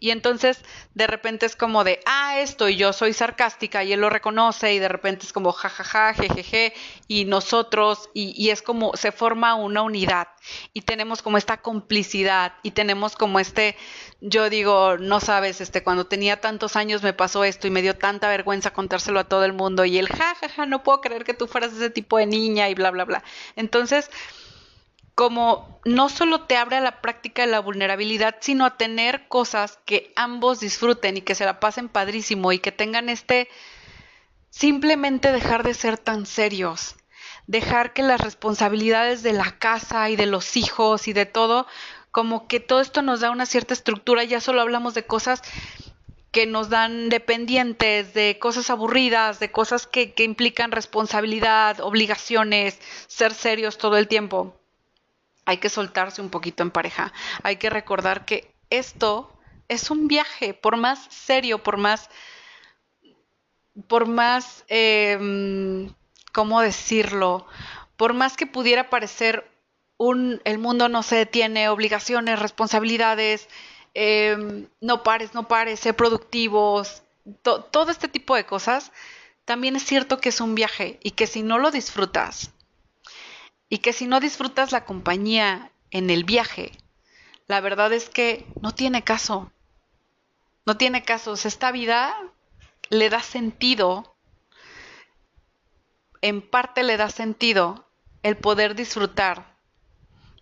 Y 0.00 0.10
entonces 0.10 0.60
de 0.94 1.06
repente 1.06 1.46
es 1.46 1.56
como 1.56 1.84
de, 1.84 2.00
ah, 2.06 2.38
esto, 2.40 2.68
y 2.68 2.76
yo 2.76 2.92
soy 2.92 3.12
sarcástica, 3.12 3.84
y 3.84 3.92
él 3.92 4.00
lo 4.00 4.10
reconoce, 4.10 4.74
y 4.74 4.78
de 4.78 4.88
repente 4.88 5.26
es 5.26 5.32
como 5.32 5.52
jajaja, 5.52 6.14
jejeje, 6.14 6.74
y 7.08 7.24
nosotros, 7.24 8.10
y, 8.14 8.34
y 8.42 8.50
es 8.50 8.62
como 8.62 8.96
se 8.96 9.12
forma 9.12 9.54
una 9.54 9.82
unidad, 9.82 10.28
y 10.72 10.82
tenemos 10.82 11.22
como 11.22 11.38
esta 11.38 11.58
complicidad, 11.58 12.54
y 12.62 12.72
tenemos 12.72 13.16
como 13.16 13.40
este, 13.40 13.76
yo 14.20 14.50
digo, 14.50 14.96
no 14.98 15.20
sabes, 15.20 15.60
este, 15.60 15.82
cuando 15.82 16.06
tenía 16.06 16.40
tantos 16.40 16.76
años 16.76 17.02
me 17.02 17.12
pasó 17.12 17.44
esto, 17.44 17.66
y 17.66 17.70
me 17.70 17.82
dio 17.82 17.96
tanta 17.96 18.28
vergüenza 18.28 18.72
contárselo 18.72 19.20
a 19.20 19.24
todo 19.24 19.44
el 19.44 19.52
mundo, 19.52 19.84
y 19.84 19.98
el 19.98 20.08
jajaja, 20.08 20.66
no 20.66 20.82
puedo 20.82 21.00
creer 21.00 21.24
que 21.24 21.34
tú 21.34 21.46
fueras 21.46 21.72
ese 21.72 21.90
tipo 21.90 22.18
de 22.18 22.26
niña, 22.26 22.68
y 22.68 22.74
bla, 22.74 22.90
bla, 22.90 23.04
bla. 23.04 23.24
Entonces, 23.56 24.10
como 25.16 25.80
no 25.86 26.10
solo 26.10 26.42
te 26.42 26.58
abre 26.58 26.76
a 26.76 26.82
la 26.82 27.00
práctica 27.00 27.42
de 27.42 27.50
la 27.50 27.60
vulnerabilidad, 27.60 28.36
sino 28.40 28.66
a 28.66 28.76
tener 28.76 29.28
cosas 29.28 29.78
que 29.86 30.12
ambos 30.14 30.60
disfruten 30.60 31.16
y 31.16 31.22
que 31.22 31.34
se 31.34 31.46
la 31.46 31.58
pasen 31.58 31.88
padrísimo 31.88 32.52
y 32.52 32.58
que 32.58 32.70
tengan 32.70 33.08
este 33.08 33.48
simplemente 34.50 35.32
dejar 35.32 35.62
de 35.62 35.72
ser 35.72 35.96
tan 35.96 36.26
serios, 36.26 36.96
dejar 37.46 37.94
que 37.94 38.02
las 38.02 38.20
responsabilidades 38.20 39.22
de 39.22 39.32
la 39.32 39.58
casa 39.58 40.10
y 40.10 40.16
de 40.16 40.26
los 40.26 40.54
hijos 40.54 41.08
y 41.08 41.14
de 41.14 41.24
todo, 41.24 41.66
como 42.10 42.46
que 42.46 42.60
todo 42.60 42.80
esto 42.80 43.00
nos 43.00 43.20
da 43.20 43.30
una 43.30 43.46
cierta 43.46 43.72
estructura, 43.72 44.22
ya 44.22 44.42
solo 44.42 44.60
hablamos 44.60 44.92
de 44.92 45.06
cosas 45.06 45.40
que 46.30 46.44
nos 46.44 46.68
dan 46.68 47.08
dependientes, 47.08 48.12
de 48.12 48.38
cosas 48.38 48.68
aburridas, 48.68 49.40
de 49.40 49.50
cosas 49.50 49.86
que, 49.86 50.12
que 50.12 50.24
implican 50.24 50.72
responsabilidad, 50.72 51.80
obligaciones, 51.80 52.78
ser 53.06 53.32
serios 53.32 53.78
todo 53.78 53.96
el 53.96 54.08
tiempo 54.08 54.60
hay 55.46 55.58
que 55.58 55.70
soltarse 55.70 56.20
un 56.20 56.28
poquito 56.28 56.62
en 56.62 56.70
pareja. 56.70 57.12
Hay 57.42 57.56
que 57.56 57.70
recordar 57.70 58.26
que 58.26 58.52
esto 58.68 59.32
es 59.68 59.90
un 59.90 60.08
viaje, 60.08 60.52
por 60.54 60.76
más 60.76 61.06
serio, 61.10 61.62
por 61.62 61.76
más, 61.76 62.10
por 63.88 64.06
más, 64.06 64.64
em, 64.68 65.92
¿cómo 66.32 66.60
decirlo? 66.60 67.46
Por 67.96 68.12
más 68.12 68.36
que 68.36 68.46
pudiera 68.46 68.90
parecer 68.90 69.50
un, 69.96 70.40
el 70.44 70.58
mundo 70.58 70.88
no 70.88 71.02
se 71.02 71.16
detiene, 71.16 71.68
obligaciones, 71.68 72.38
responsabilidades, 72.38 73.48
em, 73.94 74.66
no 74.80 75.02
pares, 75.02 75.32
no 75.32 75.48
pares, 75.48 75.80
sé 75.80 75.94
productivos, 75.94 77.02
todo 77.42 77.90
este 77.90 78.08
tipo 78.08 78.36
de 78.36 78.46
cosas, 78.46 78.92
también 79.44 79.76
es 79.76 79.84
cierto 79.84 80.18
que 80.18 80.28
es 80.28 80.40
un 80.40 80.54
viaje 80.54 80.98
y 81.02 81.12
que 81.12 81.26
si 81.26 81.42
no 81.42 81.58
lo 81.58 81.70
disfrutas, 81.70 82.52
y 83.68 83.78
que 83.78 83.92
si 83.92 84.06
no 84.06 84.20
disfrutas 84.20 84.72
la 84.72 84.84
compañía 84.84 85.72
en 85.90 86.10
el 86.10 86.24
viaje, 86.24 86.72
la 87.46 87.60
verdad 87.60 87.92
es 87.92 88.08
que 88.08 88.46
no 88.60 88.72
tiene 88.72 89.02
caso. 89.02 89.50
No 90.64 90.76
tiene 90.76 91.04
caso. 91.04 91.34
esta 91.34 91.70
vida 91.70 92.14
le 92.88 93.08
da 93.08 93.20
sentido, 93.20 94.16
en 96.22 96.42
parte 96.42 96.82
le 96.82 96.96
da 96.96 97.08
sentido 97.08 97.88
el 98.22 98.36
poder 98.36 98.74
disfrutar 98.74 99.56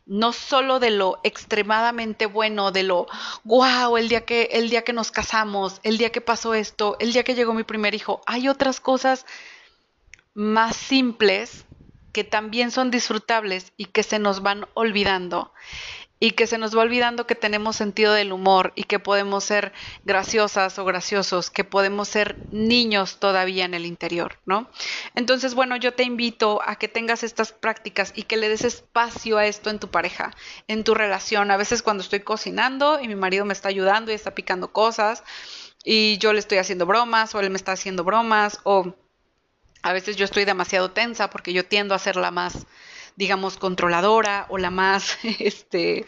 no 0.07 0.33
solo 0.33 0.81
de 0.81 0.91
lo 0.91 1.19
extremadamente 1.23 2.27
bueno, 2.27 2.73
de 2.73 2.83
lo 2.83 3.07
wow, 3.45 3.97
el 3.97 4.09
día 4.09 4.25
que 4.25 4.51
el 4.53 4.69
día 4.69 4.83
que 4.83 4.93
nos 4.93 5.11
casamos, 5.11 5.81
el 5.83 5.99
día 5.99 6.13
que 6.13 6.21
pasó 6.21 6.55
esto, 6.55 6.97
el 7.01 7.13
día 7.13 7.25
que 7.25 7.35
llegó 7.35 7.55
mi 7.55 7.65
primer 7.65 7.95
hijo, 7.95 8.21
hay 8.27 8.49
otras 8.49 8.81
cosas 8.81 9.25
más 10.35 10.77
simples 10.77 11.65
que 12.15 12.25
también 12.25 12.71
son 12.71 12.91
disfrutables 12.91 13.73
y 13.77 13.87
que 13.87 14.05
se 14.05 14.19
nos 14.19 14.41
van 14.41 14.67
olvidando 14.73 15.53
y 16.21 16.31
que 16.31 16.47
se 16.47 16.59
nos 16.59 16.75
va 16.75 16.83
olvidando 16.83 17.27
que 17.27 17.35
tenemos 17.35 17.75
sentido 17.77 18.15
del 18.15 18.33
humor 18.33 18.73
y 18.77 18.85
que 18.85 19.01
podemos 19.01 19.45
ser 19.45 19.73
graciosas 20.05 20.79
o 20.79 20.85
graciosos, 20.85 21.51
que 21.51 21.65
podemos 21.65 22.09
ser 22.09 22.37
niños 22.53 23.19
todavía 23.19 23.65
en 23.65 23.75
el 23.75 23.85
interior, 23.85 24.39
¿no? 24.47 24.71
Entonces, 25.17 25.55
bueno, 25.55 25.77
yo 25.77 25.93
te 25.93 26.05
invito 26.05 26.63
a 26.65 26.77
que 26.77 26.87
tengas 26.87 27.25
estas 27.25 27.53
prácticas 27.53 28.13
y 28.15 28.23
que 28.23 28.37
le 28.37 28.49
des 28.49 28.65
espacio 28.65 29.37
a 29.37 29.47
esto 29.47 29.69
en 29.69 29.81
tu 29.81 29.89
pareja, 29.89 30.31
en 30.69 30.85
tu 30.85 30.95
relación. 30.95 31.51
A 31.51 31.57
veces 31.57 31.83
cuando 31.83 32.03
estoy 32.03 32.21
cocinando 32.21 33.01
y 33.01 33.09
mi 33.09 33.17
marido 33.17 33.45
me 33.45 33.53
está 33.53 33.69
ayudando 33.69 34.13
y 34.13 34.15
está 34.15 34.35
picando 34.37 34.73
cosas 34.73 35.25
y 35.85 36.17
yo 36.19 36.33
le 36.33 36.39
estoy 36.39 36.59
haciendo 36.59 36.87
bromas 36.87 37.35
o 37.35 37.41
él 37.41 37.51
me 37.51 37.57
está 37.57 37.73
haciendo 37.73 38.05
bromas 38.05 38.61
o 38.63 38.95
a 39.85 39.93
veces 39.93 40.17
yo 40.17 40.25
estoy 40.25 40.45
demasiado 40.45 40.91
tensa 40.91 41.29
porque 41.31 41.53
yo 41.53 41.67
tiendo 41.67 41.95
a 41.95 41.99
ser 41.99 42.17
la 42.17 42.31
más 42.31 42.67
digamos, 43.17 43.59
controladora 43.59 44.47
o 44.49 44.59
la 44.59 44.71
más, 44.71 45.19
este, 45.39 46.05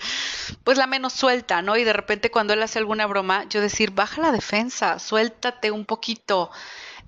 pues 0.65 0.77
la 0.77 0.87
menos 0.87 1.13
suelta, 1.13 1.63
¿no? 1.63 1.77
Y 1.77 1.85
de 1.85 1.93
repente 1.93 2.31
cuando 2.33 2.53
él 2.53 2.63
hace 2.63 2.79
alguna 2.81 3.07
broma, 3.07 3.45
yo 3.49 3.61
decir, 3.61 3.93
baja 3.93 4.21
la 4.21 4.33
defensa, 4.33 4.99
suéltate 4.99 5.71
un 5.71 5.85
poquito, 5.85 6.51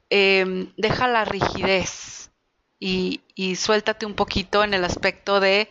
em, 0.08 0.72
deja 0.76 1.08
la 1.08 1.24
rigidez 1.24 2.30
y, 2.78 3.22
y 3.34 3.56
suéltate 3.56 4.06
un 4.06 4.14
poquito 4.14 4.62
en 4.62 4.72
el 4.74 4.84
aspecto 4.84 5.40
de, 5.40 5.68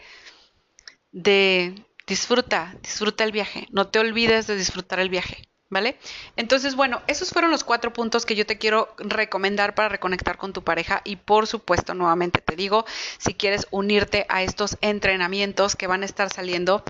de 1.11 1.85
disfruta, 2.05 2.75
disfruta 2.81 3.23
el 3.23 3.31
viaje, 3.31 3.67
no 3.71 3.87
te 3.87 3.99
olvides 3.99 4.47
de 4.47 4.57
disfrutar 4.57 4.99
el 4.99 5.09
viaje. 5.09 5.47
¿Vale? 5.69 5.97
Entonces, 6.37 6.75
bueno, 6.75 7.01
esos 7.07 7.31
fueron 7.31 7.51
los 7.51 7.65
cuatro 7.65 7.91
puntos 7.91 8.25
que 8.25 8.35
yo 8.35 8.45
te 8.45 8.57
quiero 8.57 8.95
recomendar 8.99 9.75
para 9.75 9.89
reconectar 9.89 10.37
con 10.37 10.53
tu 10.53 10.63
pareja 10.63 11.01
y 11.03 11.17
por 11.17 11.45
supuesto, 11.45 11.93
nuevamente 11.93 12.39
te 12.39 12.55
digo, 12.55 12.85
si 13.17 13.33
quieres 13.33 13.67
unirte 13.69 14.25
a 14.29 14.43
estos 14.43 14.77
entrenamientos 14.79 15.75
que 15.75 15.87
van 15.87 16.03
a 16.03 16.05
estar 16.05 16.29
saliendo 16.29 16.83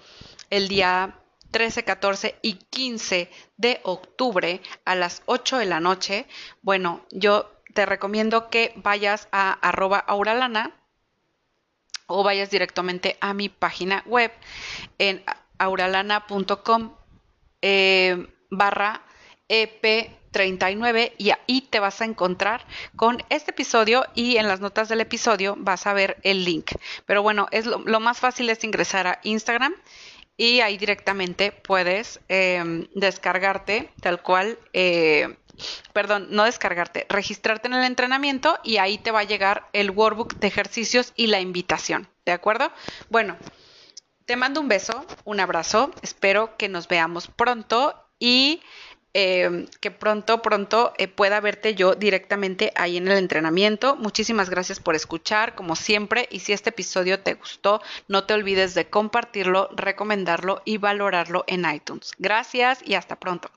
el 0.51 0.67
día 0.67 1.19
13, 1.49 1.85
14 1.85 2.35
y 2.43 2.53
15 2.53 3.31
de 3.57 3.79
octubre 3.83 4.61
a 4.85 4.93
las 4.93 5.23
8 5.25 5.57
de 5.57 5.65
la 5.65 5.79
noche, 5.79 6.27
bueno, 6.61 7.03
yo 7.09 7.51
te 7.73 7.85
recomiendo 7.87 8.49
que 8.49 8.73
vayas 8.75 9.27
a 9.31 9.53
arroba 9.53 9.97
auralana 9.97 10.71
o 12.07 12.23
vayas 12.23 12.49
directamente 12.49 13.17
a 13.21 13.33
mi 13.33 13.49
página 13.49 14.03
web 14.05 14.31
en 14.97 15.23
auralana.com. 15.57 16.93
barra 18.49 19.01
EP39 19.49 21.13
y 21.17 21.31
ahí 21.31 21.61
te 21.61 21.79
vas 21.79 22.01
a 22.01 22.05
encontrar 22.05 22.65
con 22.95 23.23
este 23.29 23.51
episodio 23.51 24.05
y 24.13 24.37
en 24.37 24.47
las 24.47 24.59
notas 24.59 24.89
del 24.89 25.01
episodio 25.01 25.55
vas 25.57 25.87
a 25.87 25.93
ver 25.93 26.17
el 26.23 26.43
link. 26.43 26.71
Pero 27.05 27.21
bueno, 27.21 27.47
es 27.51 27.65
lo, 27.65 27.99
más 27.99 28.19
fácil 28.19 28.49
es 28.49 28.63
ingresar 28.63 29.07
a 29.07 29.19
Instagram 29.23 29.73
y 30.35 30.59
ahí 30.59 30.77
directamente 30.77 31.51
puedes 31.51 32.19
em, 32.27 32.87
descargarte 32.93 33.91
tal 34.01 34.21
cual, 34.21 34.59
eh, 34.73 35.37
perdón, 35.93 36.27
no 36.29 36.43
descargarte, 36.43 37.07
registrarte 37.09 37.67
en 37.67 37.73
el 37.73 37.83
entrenamiento 37.83 38.59
y 38.63 38.77
ahí 38.77 38.97
te 38.97 39.11
va 39.11 39.21
a 39.21 39.23
llegar 39.23 39.67
el 39.73 39.91
workbook 39.91 40.35
de 40.35 40.47
ejercicios 40.47 41.13
y 41.15 41.27
la 41.27 41.39
invitación. 41.39 42.07
¿De 42.25 42.31
acuerdo? 42.33 42.71
Bueno. 43.09 43.37
Te 44.25 44.35
mando 44.35 44.59
un 44.59 44.67
beso, 44.67 45.05
un 45.23 45.39
abrazo, 45.39 45.89
espero 46.01 46.57
que 46.57 46.67
nos 46.67 46.89
veamos 46.89 47.29
pronto 47.29 48.06
y 48.19 48.61
em, 49.13 49.67
que 49.81 49.91
pronto, 49.91 50.41
pronto 50.41 50.93
eh, 50.97 51.07
pueda 51.07 51.39
verte 51.39 51.75
yo 51.75 51.95
directamente 51.95 52.71
ahí 52.75 52.97
en 52.97 53.07
el 53.07 53.17
entrenamiento. 53.17 53.95
Muchísimas 53.95 54.49
gracias 54.49 54.79
por 54.79 54.95
escuchar, 54.95 55.55
como 55.55 55.75
siempre, 55.75 56.27
y 56.31 56.39
si 56.39 56.53
este 56.53 56.69
episodio 56.69 57.19
te 57.21 57.33
gustó, 57.33 57.81
no 58.07 58.25
te 58.25 58.33
olvides 58.33 58.73
de 58.75 58.89
compartirlo, 58.89 59.69
recomendarlo 59.75 60.61
y 60.65 60.77
valorarlo 60.77 61.43
en 61.47 61.65
iTunes. 61.73 62.11
Gracias 62.19 62.81
y 62.85 62.95
hasta 62.95 63.17
pronto. 63.19 63.56